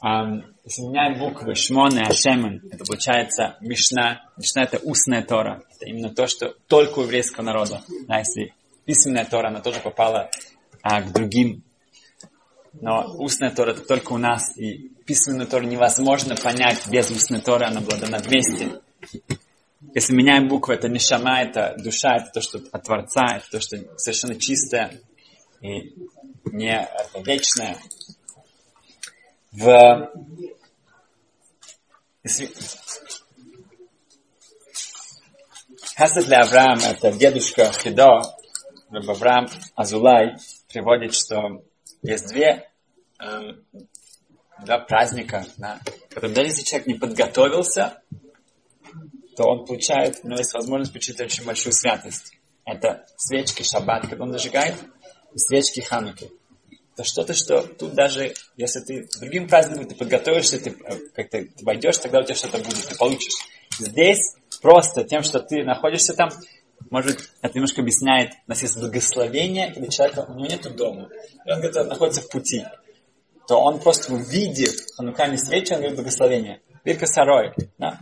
Um, 0.05 0.45
если 0.65 0.83
меняем 0.83 1.19
буквы 1.19 1.55
Шмон 1.55 1.99
и 1.99 2.03
Ашемен, 2.03 2.63
это 2.71 2.85
получается 2.85 3.57
Мишна. 3.61 4.23
Мишна 4.37 4.63
это 4.63 4.79
устная 4.79 5.23
Тора. 5.23 5.63
Это 5.75 5.87
именно 5.87 6.11
то, 6.11 6.27
что 6.27 6.55
только 6.69 7.01
у 7.01 7.03
еврейского 7.03 7.45
народа. 7.45 7.83
Да, 8.07 8.19
если 8.19 8.55
письменная 8.91 9.25
Тора, 9.25 9.51
она 9.51 9.61
тоже 9.61 9.79
попала 9.79 10.29
а, 10.83 11.01
к 11.01 11.13
другим. 11.13 11.63
Но 12.73 13.15
устная 13.19 13.53
Тора 13.53 13.71
это 13.71 13.83
только 13.83 14.13
у 14.13 14.19
нас. 14.19 14.57
И 14.57 14.89
письменную 15.07 15.47
Тору 15.47 15.65
невозможно 15.65 16.35
понять 16.35 16.89
без 16.89 17.09
устной 17.09 17.41
Торы, 17.41 17.67
она 17.67 17.81
была 17.83 17.99
дана 17.99 18.19
вместе. 18.19 18.81
Если 19.95 20.13
меняем 20.13 20.49
буквы, 20.49 20.75
это 20.75 20.89
нишама, 20.89 21.41
это 21.41 21.77
душа, 21.79 22.17
это 22.17 22.33
то, 22.33 22.41
что 22.41 22.61
от 22.73 22.83
Творца, 22.83 23.37
это 23.37 23.49
то, 23.49 23.61
что 23.61 23.77
совершенно 23.97 24.35
чистое 24.35 25.01
и 25.61 25.95
не 26.47 26.89
вечное. 27.25 27.77
В 29.53 30.11
Хасад 35.95 36.25
для 36.25 36.41
Авраам, 36.41 36.81
это 36.81 37.13
дедушка 37.13 37.71
Хидо, 37.73 38.23
Авраам 38.91 39.49
Азулай, 39.75 40.37
приводит, 40.69 41.15
что 41.15 41.63
есть 42.03 42.29
две, 42.29 42.69
э, 43.21 43.53
два 44.65 44.79
праздника, 44.79 45.45
да, 45.57 45.81
которые 46.09 46.35
даже 46.35 46.49
если 46.49 46.63
человек 46.63 46.87
не 46.87 46.95
подготовился, 46.95 48.03
то 49.37 49.45
он 49.45 49.65
получает, 49.65 50.25
но 50.25 50.37
есть 50.37 50.53
возможность 50.55 50.93
получить 50.93 51.21
очень 51.21 51.45
большую 51.45 51.73
святость. 51.73 52.37
Это 52.65 53.07
свечки 53.17 53.63
шаббат, 53.63 54.07
когда 54.09 54.25
он 54.25 54.33
зажигает, 54.33 54.77
свечки 55.35 55.81
Хануки. 55.81 56.31
Это 56.95 57.05
что-то, 57.05 57.33
что 57.35 57.63
тут 57.63 57.95
даже, 57.95 58.35
если 58.57 58.81
ты 58.81 59.09
другим 59.19 59.49
праздником 59.49 59.87
ты 59.87 59.95
подготовишься, 59.95 60.59
ты 60.59 60.71
э, 60.71 60.99
как-то 61.15 61.43
ты 61.43 61.65
войдешь, 61.65 61.99
тогда 61.99 62.21
у 62.21 62.25
тебя 62.25 62.35
что-то 62.35 62.59
будет, 62.59 62.87
ты 62.87 62.97
получишь. 62.97 63.35
Здесь 63.79 64.35
просто 64.61 65.05
тем, 65.05 65.23
что 65.23 65.41
ты 65.41 65.65
находишься 65.65 66.15
там, 66.15 66.29
может, 66.91 67.31
это 67.41 67.55
немножко 67.55 67.81
объясняет, 67.83 68.33
у 68.47 68.51
нас 68.51 68.63
есть 68.63 68.77
благословение, 68.77 69.73
когда 69.73 69.89
человека, 69.89 70.27
у 70.29 70.35
него 70.35 70.47
нет 70.47 70.77
дома, 70.77 71.09
и 71.47 71.51
он 71.51 71.61
где-то 71.61 71.85
находится 71.85 72.21
в 72.21 72.29
пути, 72.29 72.65
то 73.47 73.61
он 73.61 73.81
просто 73.81 74.13
увидев 74.13 74.75
ханукальные 74.97 75.39
свечи, 75.39 75.73
он 75.73 75.79
говорит 75.79 75.97
благословение. 75.97 76.61
Вирка 76.85 77.07
Сарой. 77.07 77.53
Да? 77.79 77.99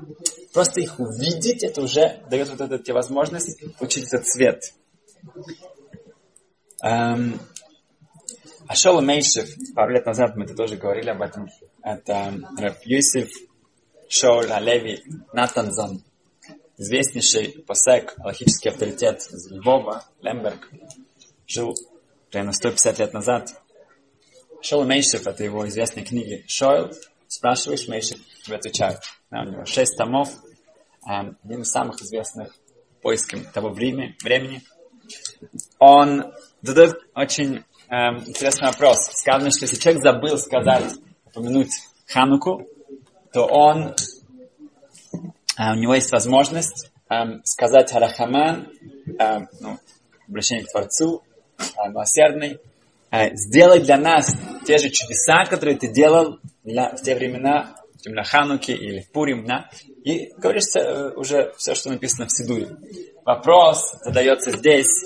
Просто 0.52 0.80
их 0.80 0.98
увидеть, 1.00 1.64
это 1.64 1.82
уже 1.82 2.20
дает 2.30 2.48
вот 2.48 2.60
эту 2.60 2.78
тебе 2.78 2.94
возможность 2.94 3.60
получить 3.78 4.06
этот 4.06 4.26
цвет. 4.26 4.62
Эм, 6.82 7.40
Ашола 8.68 9.00
Мейшев, 9.00 9.48
пару 9.74 9.92
лет 9.92 10.06
назад 10.06 10.36
мы 10.36 10.44
это 10.44 10.54
тоже 10.54 10.76
говорили 10.76 11.10
об 11.10 11.22
этом, 11.22 11.48
это 11.82 12.34
Раф 12.56 12.84
Юсиф 12.84 13.30
Шоуль 14.08 14.50
Алеви 14.52 15.02
Натанзон, 15.32 16.02
известнейший 16.78 17.62
посек, 17.66 18.14
аллахический 18.18 18.70
авторитет 18.70 19.18
из 19.18 19.50
Львова, 19.50 20.04
Лемберг, 20.22 20.70
жил 21.46 21.74
примерно 22.30 22.52
150 22.52 22.98
лет 22.98 23.12
назад. 23.12 23.60
Шоул 24.62 24.84
Мейшев, 24.84 25.26
это 25.26 25.44
его 25.44 25.68
известные 25.68 26.04
книги. 26.04 26.44
Шойл, 26.46 26.90
спрашиваешь, 27.26 27.88
Мейшев 27.88 28.18
тебе 28.44 28.56
отвечает. 28.56 29.00
Да, 29.30 29.42
у 29.42 29.50
него 29.50 29.64
шесть 29.64 29.96
томов, 29.96 30.30
эм, 31.08 31.36
один 31.44 31.62
из 31.62 31.70
самых 31.70 32.00
известных 32.00 32.54
поиском 33.02 33.44
того 33.52 33.70
времени. 33.70 34.16
времени. 34.22 34.62
Он 35.78 36.32
задает 36.62 36.96
очень 37.14 37.64
эм, 37.88 38.18
интересный 38.26 38.68
вопрос. 38.68 38.98
Сказано, 39.12 39.50
что 39.50 39.64
если 39.64 39.76
человек 39.76 40.02
забыл 40.02 40.38
сказать, 40.38 40.94
упомянуть 41.26 41.70
Хануку, 42.06 42.66
то 43.32 43.46
он, 43.46 43.94
у 45.58 45.74
него 45.74 45.94
есть 45.94 46.12
возможность 46.12 46.90
сказать 47.44 47.90
Харахаман, 47.90 48.68
э, 49.18 49.40
ну, 49.60 49.78
обращение 50.28 50.64
к 50.64 50.70
Творцу, 50.70 51.22
э, 51.58 51.88
милосердный, 51.88 52.58
сделать 53.32 53.84
для 53.84 53.96
нас 53.96 54.36
те 54.66 54.76
же 54.76 54.90
чудеса, 54.90 55.46
которые 55.46 55.78
ты 55.78 55.88
делал 55.88 56.38
для, 56.62 56.94
в 56.94 57.00
те 57.00 57.14
времена, 57.14 57.74
на 58.04 58.22
Хануке 58.22 58.74
или 58.74 59.00
в 59.00 59.10
Пурим, 59.10 59.44
да? 59.46 59.70
и 60.04 60.32
говорится 60.36 60.80
э, 60.80 61.10
уже 61.14 61.52
все, 61.56 61.74
что 61.74 61.90
написано 61.90 62.26
в 62.26 62.32
Сидуре. 62.32 62.68
Вопрос 63.24 63.94
задается 64.04 64.52
здесь, 64.52 65.04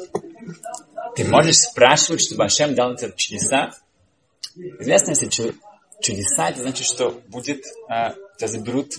ты 1.17 1.25
можешь 1.25 1.57
спрашивать, 1.57 2.23
чтобы 2.23 2.45
Ашем 2.45 2.75
дал 2.75 2.95
тебе 2.97 3.13
чудеса? 3.17 3.73
Известно, 4.55 5.11
если 5.11 5.29
чудеса, 6.01 6.51
это 6.51 6.61
значит, 6.61 6.87
что 6.87 7.21
будет, 7.29 7.65
а, 7.89 8.15
тебя 8.37 8.49
заберут 8.49 8.93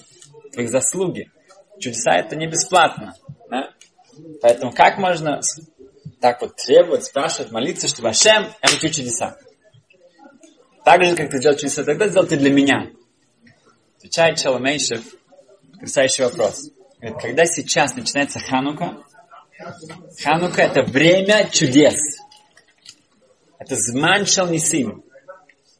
твои 0.51 0.67
заслуги. 0.67 1.29
Чудеса 1.83 2.11
это 2.15 2.35
не 2.35 2.47
бесплатно. 2.47 3.13
Да? 3.49 3.71
Поэтому 4.41 4.71
как 4.71 4.97
можно 4.97 5.41
так 6.21 6.41
вот 6.41 6.55
требовать, 6.55 7.03
спрашивать, 7.03 7.51
молиться, 7.51 7.89
чтобы 7.89 8.09
Ашем 8.09 8.47
я 8.61 8.69
хочу 8.69 8.89
чудеса? 8.89 9.37
Так 10.85 11.03
же, 11.03 11.15
как 11.15 11.29
ты 11.29 11.39
делал 11.39 11.57
чудеса, 11.57 11.83
тогда 11.83 12.07
сделал 12.07 12.25
ты 12.25 12.37
для 12.37 12.51
меня. 12.51 12.89
Отвечает 13.97 14.39
Шаламейшев, 14.39 15.03
потрясающий 15.73 16.23
вопрос. 16.23 16.69
Говорит, 16.99 17.21
когда 17.21 17.45
сейчас 17.45 17.95
начинается 17.95 18.39
Ханука, 18.39 19.03
Ханука 20.23 20.61
это 20.61 20.83
время 20.83 21.49
чудес. 21.49 21.95
Это 23.59 23.75
зман 23.75 24.21
нисим. 24.21 25.03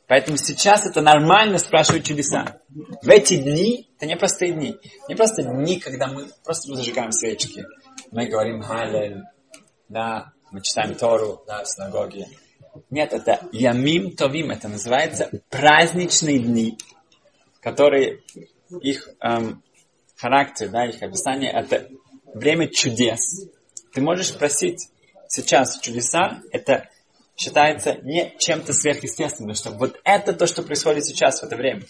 Поэтому 0.07 0.37
сейчас 0.37 0.85
это 0.85 1.01
нормально 1.01 1.57
спрашивать 1.57 2.05
чудеса. 2.05 2.59
В 2.69 3.09
эти 3.09 3.37
дни, 3.37 3.89
это 3.97 4.05
не 4.05 4.17
простые 4.17 4.53
дни. 4.53 4.75
Не 5.07 5.15
просто 5.15 5.43
дни, 5.43 5.79
когда 5.79 6.07
мы 6.07 6.27
просто 6.43 6.75
зажигаем 6.75 7.11
свечки. 7.11 7.65
Мы 8.11 8.27
говорим 8.27 8.61
Халель, 8.61 9.23
да, 9.87 10.33
мы 10.51 10.61
читаем 10.61 10.95
Тору, 10.95 11.43
да, 11.47 11.63
в 11.63 11.67
синагоге. 11.67 12.27
Нет, 12.89 13.13
это 13.13 13.39
Ямим 13.51 14.15
Товим, 14.15 14.51
это 14.51 14.67
называется 14.67 15.29
праздничные 15.49 16.39
дни, 16.39 16.77
которые 17.61 18.21
их 18.81 19.09
эм, 19.21 19.63
характер, 20.15 20.69
да, 20.69 20.85
их 20.85 21.01
описание, 21.01 21.51
это 21.51 21.87
время 22.33 22.67
чудес. 22.67 23.47
Ты 23.93 24.01
можешь 24.01 24.33
просить 24.33 24.89
сейчас 25.27 25.79
чудеса, 25.79 26.41
это 26.51 26.89
считается 27.35 27.95
не 28.03 28.35
чем-то 28.37 28.73
сверхъестественным, 28.73 29.55
что 29.55 29.71
вот 29.71 29.99
это 30.03 30.33
то, 30.33 30.47
что 30.47 30.63
происходит 30.63 31.05
сейчас 31.05 31.41
в 31.41 31.43
это 31.43 31.55
время. 31.55 31.83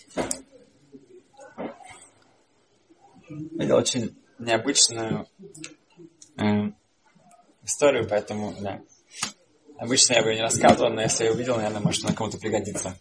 Видел 3.30 3.78
очень 3.78 4.16
необычную 4.40 5.28
э, 6.38 6.44
историю, 7.64 8.08
поэтому, 8.08 8.54
да. 8.60 8.82
Обычно 9.78 10.14
я 10.14 10.24
бы 10.24 10.34
не 10.34 10.42
рассказывал, 10.42 10.92
но 10.92 11.02
если 11.02 11.26
я 11.26 11.32
увидел, 11.32 11.56
наверное, 11.56 11.82
может, 11.82 12.06
она 12.06 12.14
кому-то 12.14 12.38
пригодится. 12.38 12.96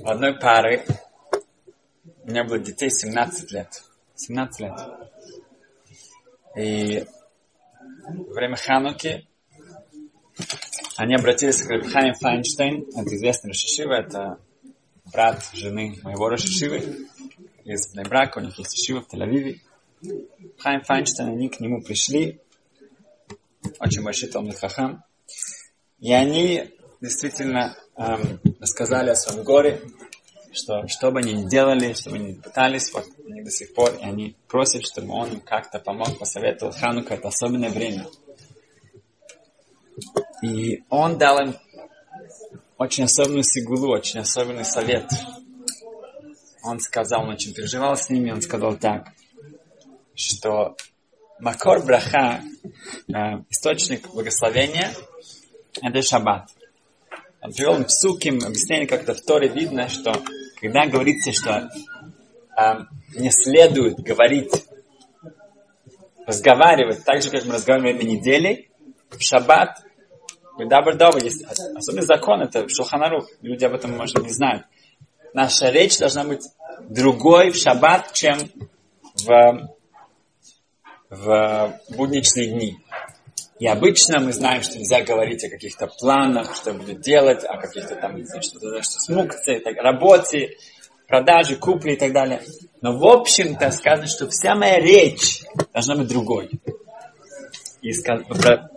У 0.00 0.08
одной 0.08 0.38
пары 0.38 0.84
у 2.24 2.28
меня 2.28 2.44
было 2.44 2.58
детей 2.58 2.90
17 2.90 3.52
лет. 3.52 3.82
17 4.14 4.60
лет. 4.60 4.72
И 6.56 7.04
во 8.04 8.34
время 8.34 8.56
Хануки 8.56 9.26
они 10.96 11.14
обратились 11.14 11.62
к 11.62 11.90
Хайм 11.90 12.14
Файнштейн, 12.14 12.86
это 12.94 13.16
известный 13.16 13.48
Рашишива, 13.48 13.94
это 13.94 14.38
брат 15.12 15.42
жены 15.52 15.98
моего 16.02 16.28
Рашишивы 16.28 17.06
из 17.64 17.92
брака, 17.94 18.38
у 18.38 18.42
них 18.42 18.58
есть 18.58 18.84
Шива 18.84 19.00
в 19.00 19.12
Тель-Авиве. 19.12 19.60
Хайм 20.58 20.82
Файнштейн, 20.82 21.28
они 21.30 21.48
к 21.48 21.60
нему 21.60 21.82
пришли, 21.82 22.40
очень 23.78 24.02
большой 24.02 24.28
Талмит 24.28 24.58
Хахам, 24.58 25.04
и 26.00 26.12
они 26.12 26.70
действительно 27.00 27.76
эм, 27.96 28.40
рассказали 28.58 29.10
о 29.10 29.16
своем 29.16 29.44
горе, 29.44 29.80
что 30.52 30.86
что 30.88 31.10
бы 31.10 31.20
они 31.20 31.32
ни 31.32 31.48
делали, 31.48 31.94
что 31.94 32.10
бы 32.10 32.16
они 32.16 32.32
ни 32.32 32.34
пытались, 32.34 32.92
вот 32.92 33.06
они 33.26 33.42
до 33.42 33.50
сих 33.50 33.74
пор, 33.74 33.94
и 33.94 34.02
они 34.02 34.36
просят, 34.48 34.82
чтобы 34.84 35.12
он 35.12 35.40
как-то 35.40 35.78
помог, 35.78 36.18
посоветовал. 36.18 36.72
Ханука 36.72 37.14
это 37.14 37.28
особенное 37.28 37.70
время. 37.70 38.06
И 40.42 40.82
он 40.88 41.18
дал 41.18 41.38
им 41.40 41.56
очень 42.78 43.04
особенную 43.04 43.44
сигулу, 43.44 43.92
очень 43.92 44.20
особенный 44.20 44.64
совет. 44.64 45.04
Он 46.62 46.80
сказал, 46.80 47.22
он 47.22 47.30
очень 47.30 47.54
переживал 47.54 47.96
с 47.96 48.08
ними, 48.10 48.30
он 48.30 48.42
сказал 48.42 48.76
так, 48.76 49.08
что 50.14 50.76
Макор 51.38 51.84
Браха, 51.84 52.42
э, 53.08 53.12
источник 53.48 54.08
благословения, 54.10 54.92
это 55.82 56.02
шаббат. 56.02 56.50
Он 57.42 57.52
привел 57.52 57.84
в 57.84 57.90
суким 57.90 58.44
объяснение, 58.44 58.86
как-то 58.86 59.14
в 59.14 59.22
Торе 59.22 59.48
видно, 59.48 59.88
что 59.88 60.12
когда 60.60 60.86
говорится, 60.86 61.32
что 61.32 61.70
э, 62.58 62.74
не 63.14 63.30
следует 63.30 63.98
говорить, 64.00 64.52
разговаривать 66.26 67.04
так 67.04 67.22
же, 67.22 67.30
как 67.30 67.44
мы 67.46 67.54
разговариваем 67.54 67.96
на 67.96 68.02
неделе, 68.02 68.68
в 69.08 69.20
шаббат, 69.20 69.82
Дабр 70.66 70.96
Дова 70.96 71.18
есть 71.18 71.44
особый 71.44 72.02
закон, 72.02 72.42
это 72.42 72.66
в 72.66 72.70
Шулханарух, 72.70 73.28
люди 73.42 73.64
об 73.64 73.74
этом, 73.74 73.96
может, 73.96 74.22
не 74.22 74.32
знают. 74.32 74.64
Наша 75.32 75.70
речь 75.70 75.98
должна 75.98 76.24
быть 76.24 76.42
другой 76.88 77.50
в 77.50 77.56
шаббат, 77.56 78.12
чем 78.12 78.38
в, 79.24 79.70
в 81.10 81.80
будничные 81.90 82.48
дни. 82.48 82.78
И 83.58 83.66
обычно 83.66 84.20
мы 84.20 84.32
знаем, 84.32 84.62
что 84.62 84.78
нельзя 84.78 85.02
говорить 85.02 85.44
о 85.44 85.50
каких-то 85.50 85.86
планах, 85.86 86.56
что 86.56 86.72
будет 86.72 87.02
делать, 87.02 87.44
о 87.44 87.58
каких-то 87.58 87.94
там, 87.94 88.16
что-то, 88.40 88.82
что 88.82 89.00
смукции, 89.00 89.58
так, 89.58 89.76
работе, 89.76 90.56
продаже, 91.06 91.56
купле 91.56 91.94
и 91.94 91.96
так 91.98 92.12
далее. 92.12 92.40
Но 92.80 92.96
в 92.96 93.04
общем-то 93.06 93.70
сказано, 93.72 94.06
что 94.06 94.28
вся 94.30 94.54
моя 94.54 94.80
речь 94.80 95.42
должна 95.74 95.96
быть 95.96 96.08
другой. 96.08 96.50
И 97.82 97.92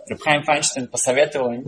Рабхайм 0.08 0.42
Файнштейн 0.44 0.88
посоветовал 0.88 1.52
им, 1.52 1.64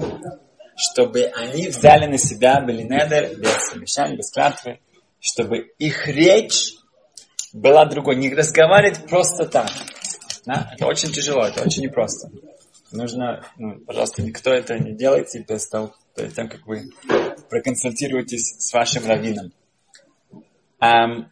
чтобы 0.77 1.25
они 1.35 1.69
взяли 1.69 2.07
на 2.07 2.19
себя 2.19 2.61
Белинедер 2.61 3.37
без 3.39 3.73
обещаний, 3.73 4.17
без 4.17 4.31
клятвы, 4.31 4.81
чтобы 5.21 5.73
их 5.79 6.07
речь 6.07 6.75
была 7.53 7.85
другой. 7.87 8.17
Не 8.17 8.33
разговаривать 8.35 9.07
просто 9.07 9.47
так. 9.47 9.71
Да? 10.45 10.71
Это 10.75 10.87
очень 10.87 11.11
тяжело, 11.11 11.47
это 11.47 11.63
очень 11.63 11.83
непросто. 11.83 12.31
Нужно, 12.93 13.45
ну, 13.57 13.81
пожалуйста, 13.81 14.23
никто 14.23 14.53
это 14.53 14.79
не 14.79 14.93
делайте 14.93 15.45
без 15.47 15.69
того, 15.69 15.93
перед 16.15 16.35
тем, 16.35 16.49
как 16.49 16.67
вы 16.67 16.91
проконсультируетесь 17.51 18.57
с 18.59 18.73
вашим 18.73 19.07
раввином. 19.07 19.53
Эм, 20.81 21.31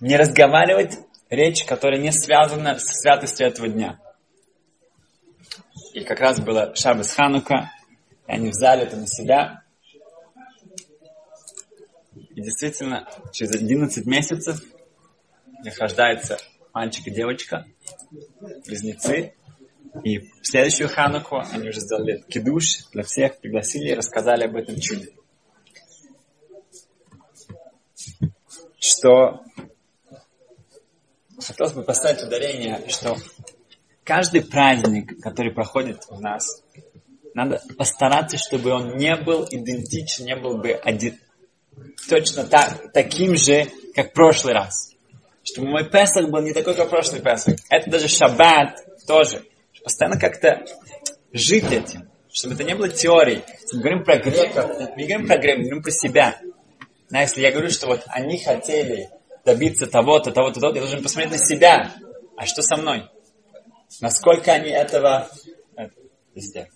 не 0.00 0.16
разговаривать 0.16 0.98
речь, 1.30 1.64
которая 1.64 2.00
не 2.00 2.12
связана 2.12 2.78
с 2.78 3.00
святостью 3.00 3.46
этого 3.46 3.68
дня. 3.68 3.98
И 5.92 6.04
как 6.04 6.20
раз 6.20 6.40
было 6.40 6.74
Шабас 6.76 7.14
Ханука, 7.14 7.72
и 8.28 8.32
они 8.32 8.50
взяли 8.50 8.82
это 8.82 8.96
на 8.96 9.06
себя. 9.06 9.64
И 12.14 12.40
действительно, 12.40 13.08
через 13.32 13.56
11 13.56 14.06
месяцев 14.06 14.62
рождается 15.78 16.38
мальчик 16.72 17.08
и 17.08 17.10
девочка, 17.10 17.66
близнецы, 18.66 19.34
И 20.04 20.18
в 20.18 20.46
следующую 20.46 20.88
Хануку 20.88 21.42
они 21.52 21.68
уже 21.68 21.80
сделали 21.80 22.22
кидуш 22.28 22.86
для 22.92 23.02
всех, 23.02 23.40
пригласили 23.40 23.88
и 23.88 23.94
рассказали 23.94 24.44
об 24.44 24.54
этом 24.54 24.78
чуде. 24.78 25.08
Что 28.78 29.42
хотелось 31.40 31.72
бы 31.72 31.82
поставить 31.82 32.22
ударение, 32.22 32.84
что 32.88 33.16
каждый 34.10 34.42
праздник, 34.42 35.22
который 35.22 35.52
проходит 35.52 36.02
у 36.08 36.18
нас, 36.18 36.64
надо 37.32 37.62
постараться, 37.78 38.38
чтобы 38.38 38.72
он 38.72 38.96
не 38.96 39.14
был 39.14 39.46
идентичен, 39.48 40.24
не 40.24 40.34
был 40.34 40.58
бы 40.58 40.72
один, 40.72 41.16
точно 42.08 42.42
так, 42.42 42.90
таким 42.92 43.36
же, 43.36 43.68
как 43.94 44.10
в 44.10 44.12
прошлый 44.12 44.54
раз. 44.54 44.96
Чтобы 45.44 45.68
мой 45.68 45.88
Песах 45.88 46.28
был 46.28 46.42
не 46.42 46.52
такой, 46.52 46.74
как 46.74 46.90
прошлый 46.90 47.20
Песах. 47.20 47.54
Это 47.70 47.88
даже 47.88 48.08
Шаббат 48.08 48.84
тоже. 49.06 49.44
Постоянно 49.84 50.18
как-то 50.18 50.64
жить 51.32 51.70
этим. 51.70 52.10
Чтобы 52.32 52.54
это 52.54 52.64
не 52.64 52.74
было 52.74 52.88
теорией. 52.88 53.44
Мы 53.72 53.78
говорим 53.78 54.02
про 54.02 54.16
греков, 54.16 54.70
мы 54.96 55.04
говорим 55.04 55.28
про 55.28 55.38
греков, 55.38 55.58
мы 55.58 55.64
говорим 55.66 55.82
про 55.84 55.90
себя. 55.92 56.36
Но 57.10 57.20
если 57.20 57.42
я 57.42 57.52
говорю, 57.52 57.70
что 57.70 57.86
вот 57.86 58.02
они 58.08 58.42
хотели 58.42 59.08
добиться 59.44 59.86
того-то, 59.86 60.32
того-то, 60.32 60.58
того-то, 60.58 60.78
я 60.78 60.82
должен 60.82 61.00
посмотреть 61.00 61.30
на 61.30 61.38
себя. 61.38 61.94
А 62.36 62.46
что 62.46 62.62
со 62.62 62.76
мной? 62.76 63.08
Насколько 64.00 64.52
они 64.52 64.70
этого... 64.70 65.28
Везде. 66.34 66.68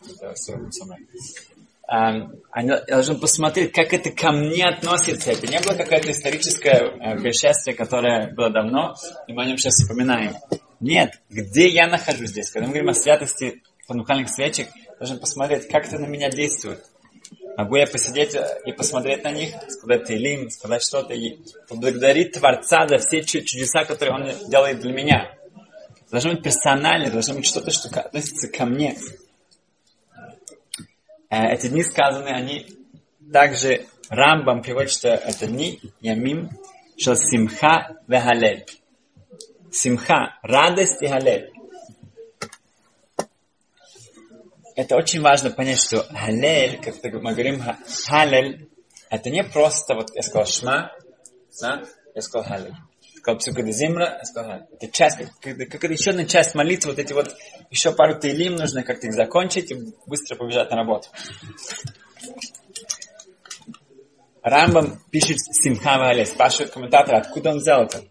Они 1.87 2.70
должны 2.88 3.14
посмотреть, 3.16 3.72
как 3.72 3.92
это 3.92 4.11
ко 4.11 4.33
мне 4.33 4.66
относится. 4.66 5.31
Это 5.31 5.46
не 5.46 5.61
было 5.61 5.74
какое-то 5.74 6.11
историческое 6.11 6.72
э, 6.72 7.16
происшествие, 7.20 7.77
которое 7.77 8.33
было 8.33 8.50
давно, 8.50 8.94
и 9.29 9.33
мы 9.33 9.42
о 9.42 9.46
нем 9.46 9.59
сейчас 9.59 9.74
вспоминаем. 9.74 10.35
Нет, 10.81 11.20
где 11.31 11.68
я 11.68 11.87
нахожусь 11.87 12.31
здесь? 12.31 12.50
Когда 12.50 12.66
мы 12.66 12.72
говорим 12.72 12.90
о 12.90 12.94
святости 12.94 13.62
понукальных 13.87 14.29
свечек, 14.31 14.68
должен 14.98 15.18
посмотреть, 15.18 15.68
как 15.68 15.87
это 15.87 15.98
на 15.98 16.07
меня 16.07 16.31
действует. 16.31 16.83
Могу 17.57 17.77
я 17.77 17.87
посидеть 17.87 18.35
и 18.66 18.72
посмотреть 18.72 19.22
на 19.22 19.31
них, 19.31 19.55
сказать 19.68 20.07
Тейлим, 20.07 20.50
сказать 20.50 20.83
что-то 20.83 21.14
и 21.14 21.38
поблагодарить 21.68 22.33
Творца 22.33 22.88
за 22.88 22.98
все 22.98 23.22
чудеса, 23.22 23.85
которые 23.85 24.14
Он 24.14 24.50
делает 24.50 24.81
для 24.81 24.92
меня. 24.92 25.35
Должно 26.14 26.35
быть 26.35 26.44
персонально, 26.44 27.11
должно 27.11 27.35
быть 27.35 27.44
что-то, 27.44 27.72
что 27.72 27.88
относится 27.88 28.46
ко 28.46 28.66
мне. 28.66 28.96
Э, 31.29 31.48
эти 31.53 31.66
дни 31.66 31.83
сказаны, 31.83 32.29
они 32.29 32.68
также 33.33 33.87
Рамбам 34.09 34.62
приводит, 34.62 34.92
что 34.92 35.09
это 35.09 35.48
дни 35.48 35.81
Ямим, 36.00 36.50
что 36.96 37.16
Симха 37.16 37.96
Вехалель. 38.07 38.64
Симха, 39.72 40.38
радость 40.42 41.03
и 41.03 41.09
Халель. 41.09 41.53
Это 44.77 44.94
очень 44.94 45.20
важно 45.20 45.50
понять, 45.50 45.81
что 45.81 46.05
Халель, 46.14 46.81
как 46.81 47.03
мы 47.03 47.33
говорим, 47.33 47.61
Халель, 48.07 48.68
это 49.11 49.31
не 49.31 49.42
просто, 49.42 49.96
вот 49.96 50.14
я 50.14 50.22
сказал 50.22 50.46
Шма, 50.46 50.92
да, 51.61 51.83
я 52.14 52.22
сказал 52.22 52.46
Халель 52.46 52.77
сказал 53.24 53.38
Псука 53.38 53.62
Зимра, 53.72 54.20
сказал, 54.22 54.68
это 54.70 54.92
часть, 54.92 55.16
как, 55.40 55.58
это 55.58 55.87
еще 55.87 56.10
одна 56.10 56.26
часть 56.26 56.54
молитвы, 56.54 56.90
вот 56.90 56.98
эти 56.98 57.14
вот, 57.14 57.34
еще 57.70 57.90
пару 57.92 58.20
тейлим 58.20 58.56
нужно 58.56 58.82
как-то 58.82 59.06
их 59.06 59.14
закончить 59.14 59.70
и 59.70 59.94
быстро 60.06 60.37
побежать 60.37 60.70
на 60.70 60.76
работу. 60.76 61.08
Рамбам 64.42 65.00
пишет 65.10 65.38
Симха 65.40 65.96
Вале, 65.96 66.26
спрашивает 66.26 66.70
комментатора, 66.72 67.16
откуда 67.16 67.52
он 67.52 67.56
взял 67.56 67.84
это? 67.84 68.02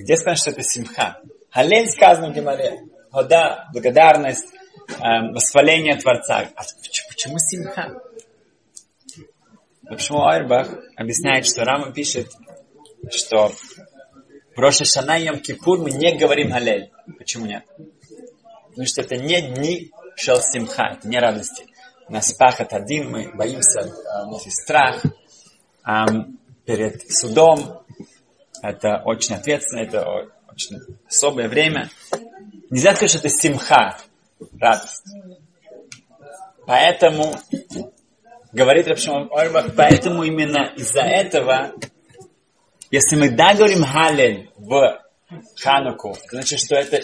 Где 0.00 0.16
сказано, 0.16 0.36
что 0.36 0.50
это 0.50 0.64
Симха? 0.64 1.20
Халель 1.52 1.88
сказано 1.88 2.32
в 2.32 2.34
Гемаре. 2.34 2.80
Хода, 3.12 3.68
благодарность, 3.72 4.48
эм, 5.00 5.32
восхваление 5.32 5.94
Творца. 5.94 6.48
А 6.56 6.62
почему 7.08 7.38
Симха? 7.38 8.00
Почему 9.88 10.24
Айрбах 10.24 10.74
объясняет, 10.96 11.46
что 11.46 11.62
Рама 11.62 11.92
пишет, 11.92 12.32
что 13.12 13.52
Роша 14.60 14.84
Шана 14.84 15.18
и 15.18 15.38
Кипур 15.38 15.78
мы 15.78 15.90
не 15.90 16.16
говорим 16.16 16.52
Алель. 16.52 16.90
Почему 17.18 17.46
нет? 17.46 17.64
Потому 18.68 18.86
что 18.86 19.00
это 19.00 19.16
не 19.16 19.40
дни 19.40 19.90
Шел 20.16 20.40
Симха, 20.40 20.96
это 20.98 21.08
не 21.08 21.18
радости. 21.18 21.64
У 22.08 22.12
нас 22.12 22.32
пахот 22.32 22.72
один, 22.72 23.10
мы 23.10 23.30
боимся, 23.34 23.92
у 24.26 24.32
нас 24.32 24.44
есть 24.44 24.62
страх 24.62 25.02
перед 26.64 27.10
судом. 27.10 27.84
Это 28.62 29.00
очень 29.04 29.34
ответственно, 29.36 29.80
это 29.80 30.04
очень 30.50 30.76
особое 31.08 31.48
время. 31.48 31.88
Нельзя 32.68 32.94
сказать, 32.94 33.10
что 33.10 33.18
это 33.20 33.30
симха, 33.30 33.96
радость. 34.60 35.04
Поэтому, 36.66 37.34
говорит 38.52 38.86
Рабшимон 38.86 39.30
Орбах, 39.32 39.74
поэтому 39.74 40.22
именно 40.22 40.72
из-за 40.76 41.00
этого 41.00 41.72
если 42.90 43.16
мы 43.16 43.30
да 43.30 43.54
говорим 43.54 43.84
Халель 43.84 44.50
в 44.56 45.00
Хануку, 45.56 46.16
значит, 46.30 46.58
что 46.58 46.74
это 46.74 47.00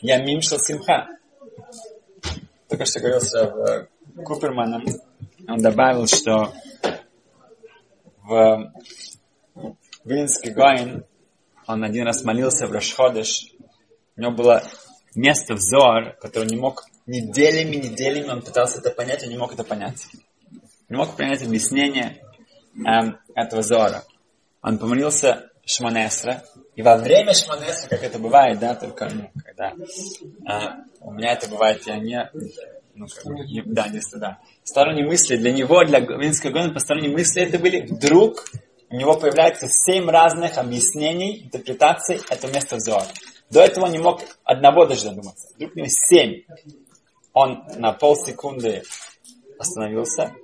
Ямим 0.00 0.40
Симха. 0.40 1.08
Только 2.68 2.86
что 2.86 3.00
говорил 3.00 3.20
с 3.20 3.34
э, 3.34 3.86
Куперманом, 4.24 4.84
он 5.46 5.58
добавил, 5.58 6.06
что 6.06 6.52
в 8.22 8.72
Вилинский 10.04 10.52
Гоин 10.52 11.04
он 11.66 11.84
один 11.84 12.06
раз 12.06 12.24
молился 12.24 12.66
в 12.66 12.72
Рашходыш, 12.72 13.52
у 14.16 14.20
него 14.20 14.32
было 14.32 14.62
место 15.14 15.54
в 15.54 15.60
Зор, 15.60 16.16
которое 16.20 16.46
не 16.46 16.56
мог 16.56 16.86
неделями, 17.06 17.76
неделями, 17.76 18.30
он 18.30 18.42
пытался 18.42 18.78
это 18.78 18.90
понять, 18.90 19.22
он 19.22 19.28
не 19.28 19.36
мог 19.36 19.52
это 19.52 19.64
понять. 19.64 20.06
Не 20.88 20.96
мог 20.96 21.16
понять 21.16 21.42
объяснение 21.42 22.22
эм, 22.84 23.18
этого 23.34 23.62
Зора 23.62 24.02
он 24.66 24.78
помолился 24.78 25.48
Шманесра, 25.64 26.42
и 26.74 26.82
во 26.82 26.96
время 26.96 27.34
Шманесра, 27.34 27.88
как 27.88 28.02
это 28.02 28.18
бывает, 28.18 28.58
да, 28.58 28.74
только, 28.74 29.08
ну, 29.08 29.30
когда 29.44 29.72
а, 30.44 30.78
у 31.00 31.12
меня 31.12 31.34
это 31.34 31.48
бывает, 31.48 31.86
я 31.86 31.98
не, 31.98 32.28
ну, 32.96 33.06
как, 33.06 33.24
не, 33.24 33.62
да, 33.64 33.86
не 33.86 34.00
да. 34.18 34.40
Сторонние 34.64 35.06
мысли 35.06 35.36
для 35.36 35.52
него, 35.52 35.84
для 35.84 36.00
Винского 36.00 36.50
года, 36.50 36.72
посторонние 36.72 37.12
мысли 37.12 37.42
это 37.42 37.60
были, 37.60 37.86
вдруг 37.86 38.44
у 38.90 38.96
него 38.96 39.16
появляется 39.16 39.68
семь 39.68 40.10
разных 40.10 40.58
объяснений, 40.58 41.44
интерпретаций 41.44 42.18
этого 42.28 42.50
места 42.50 42.74
взора. 42.74 43.06
До 43.50 43.60
этого 43.60 43.84
он 43.84 43.92
не 43.92 43.98
мог 43.98 44.20
одного 44.42 44.84
даже 44.86 45.02
задуматься. 45.02 45.46
Вдруг 45.54 45.76
у 45.76 45.78
него 45.78 45.88
семь. 45.88 46.42
Он 47.32 47.62
на 47.76 47.92
полсекунды 47.92 48.82
остановился, 49.60 50.34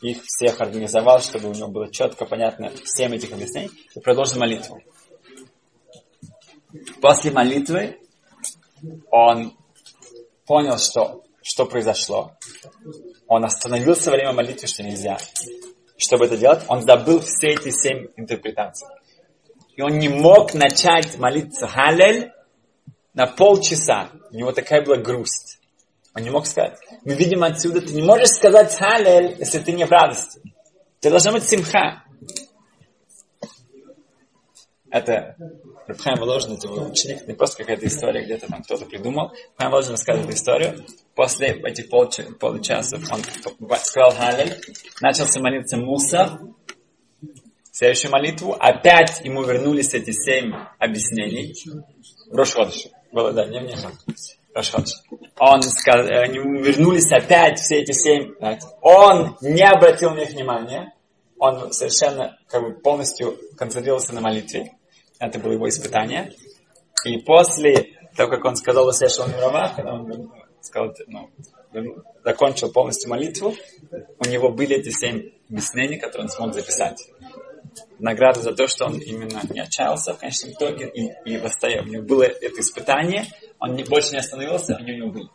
их 0.00 0.22
всех 0.24 0.60
организовал, 0.60 1.20
чтобы 1.20 1.48
у 1.48 1.54
него 1.54 1.68
было 1.68 1.90
четко 1.90 2.24
понятно 2.24 2.70
всем 2.84 3.12
этих 3.12 3.32
объяснений, 3.32 3.70
и 3.94 4.00
продолжил 4.00 4.40
молитву. 4.40 4.80
После 7.00 7.30
молитвы 7.30 8.00
он 9.10 9.56
понял, 10.44 10.78
что, 10.78 11.22
что 11.42 11.66
произошло. 11.66 12.32
Он 13.28 13.44
остановился 13.44 14.10
во 14.10 14.16
время 14.16 14.32
молитвы, 14.32 14.66
что 14.66 14.82
нельзя. 14.82 15.18
Чтобы 15.96 16.26
это 16.26 16.36
делать, 16.36 16.64
он 16.68 16.82
забыл 16.82 17.20
все 17.20 17.50
эти 17.50 17.70
семь 17.70 18.08
интерпретаций. 18.16 18.88
И 19.76 19.82
он 19.82 19.98
не 19.98 20.08
мог 20.08 20.54
начать 20.54 21.16
молиться 21.18 21.66
Халель 21.66 22.32
на 23.12 23.26
полчаса. 23.26 24.10
У 24.30 24.34
него 24.34 24.52
такая 24.52 24.84
была 24.84 24.96
грусть. 24.96 25.60
Он 26.14 26.22
не 26.22 26.30
мог 26.30 26.46
сказать. 26.46 26.78
Мы 27.04 27.14
видим 27.14 27.42
отсюда, 27.42 27.80
ты 27.80 27.92
не 27.92 28.02
можешь 28.02 28.30
сказать 28.30 28.74
халель, 28.74 29.36
если 29.38 29.58
ты 29.58 29.72
не 29.72 29.84
в 29.84 29.90
радости. 29.90 30.40
Ты 31.00 31.10
должна 31.10 31.32
быть 31.32 31.44
симха. 31.44 32.04
Это 34.90 35.36
Рабхайм 35.88 36.18
Воложин, 36.20 36.54
это 36.54 36.68
ученик, 36.68 37.26
не 37.26 37.34
просто 37.34 37.58
какая-то 37.58 37.86
история, 37.86 38.24
где-то 38.24 38.46
там 38.46 38.62
кто-то 38.62 38.86
придумал. 38.86 39.32
Рабхайм 39.58 39.70
Воложин 39.72 39.90
рассказывает 39.92 40.30
эту 40.30 40.36
После 41.14 41.48
этих 41.48 41.90
получаса 41.90 42.96
он 43.10 43.20
сказал 43.78 44.12
халель, 44.12 44.60
начался 45.00 45.40
молиться 45.40 45.76
Муса, 45.76 46.38
следующую 47.72 48.12
молитву, 48.12 48.56
опять 48.58 49.20
ему 49.24 49.42
вернулись 49.42 49.92
эти 49.94 50.12
семь 50.12 50.52
объяснений. 50.78 51.54
Рошходыше. 52.30 52.90
Было, 53.10 53.32
да, 53.32 53.46
не 53.46 53.60
мне. 53.60 53.76
Рашходж. 54.54 54.92
Он 55.38 55.62
сказал, 55.62 56.06
э, 56.06 56.22
они 56.22 56.38
вернулись 56.38 57.10
опять, 57.10 57.58
все 57.58 57.80
эти 57.80 57.92
семь. 57.92 58.34
Знаете. 58.38 58.66
Он 58.80 59.36
не 59.40 59.62
обратил 59.62 60.10
на 60.10 60.20
них 60.20 60.30
внимания. 60.30 60.94
Он 61.38 61.72
совершенно 61.72 62.38
как 62.48 62.62
бы 62.62 62.74
полностью 62.74 63.36
концентрировался 63.58 64.14
на 64.14 64.20
молитве. 64.20 64.72
Это 65.18 65.40
было 65.40 65.52
его 65.52 65.68
испытание. 65.68 66.32
И 67.04 67.18
после 67.18 67.96
того, 68.16 68.30
как 68.30 68.44
он 68.44 68.56
сказал 68.56 68.90
Сешу 68.92 69.26
Мировах, 69.26 69.74
когда 69.74 69.94
он 69.94 70.30
сказал, 70.60 70.94
ну, 71.08 71.28
закончил 72.24 72.70
полностью 72.72 73.10
молитву, 73.10 73.54
у 74.24 74.28
него 74.28 74.50
были 74.50 74.76
эти 74.76 74.90
семь 74.90 75.30
объяснений, 75.50 75.98
которые 75.98 76.26
он 76.26 76.30
смог 76.30 76.54
записать. 76.54 77.08
Награда 77.98 78.40
за 78.40 78.52
то, 78.52 78.66
что 78.66 78.86
он 78.86 78.98
именно 78.98 79.40
не 79.50 79.60
отчаялся 79.60 80.14
в 80.14 80.18
конечном 80.18 80.52
итоге 80.52 80.88
и, 80.88 81.12
и 81.24 81.38
восстоял. 81.38 81.84
У 81.84 81.88
него 81.88 82.02
было 82.02 82.22
это 82.22 82.60
испытание, 82.60 83.26
он 83.58 83.74
не, 83.74 83.84
больше 83.84 84.12
не 84.12 84.18
остановился, 84.18 84.76
они 84.76 84.92
у 84.92 84.96
него 84.96 85.10
были. 85.10 85.28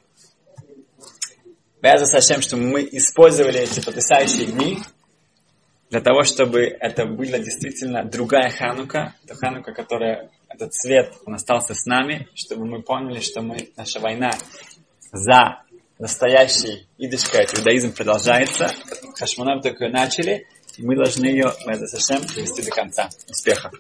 Беза 1.82 2.06
Сашем, 2.06 2.42
что 2.42 2.58
мы 2.58 2.88
использовали 2.92 3.62
эти 3.62 3.80
потрясающие 3.84 4.48
дни 4.48 4.80
для 5.90 6.02
того, 6.02 6.24
чтобы 6.24 6.64
это 6.64 7.06
была 7.06 7.40
действительно 7.40 8.04
другая 8.04 8.50
Ханука, 8.50 9.16
это 9.24 9.36
Ханука, 9.36 9.74
которая, 9.74 10.30
этот 10.50 10.74
цвет, 10.74 11.14
он 11.26 11.36
остался 11.36 11.74
с 11.74 11.86
нами, 11.86 12.28
чтобы 12.36 12.66
мы 12.66 12.82
поняли, 12.82 13.22
что 13.22 13.42
мы, 13.42 13.70
наша 13.78 14.00
война 14.00 14.32
за 15.12 15.64
настоящий 15.98 16.88
идышкает 16.98 17.58
иудаизм 17.58 17.94
продолжается. 17.94 18.72
Хашмонам 19.16 19.62
только 19.62 19.90
начали, 19.90 20.48
мы 20.80 20.96
должны 20.96 21.26
ее, 21.26 21.54
Беза 21.66 21.88
Сашем, 21.88 22.26
довести 22.36 22.62
до 22.62 22.72
конца. 22.72 23.10
Успехов! 23.30 23.74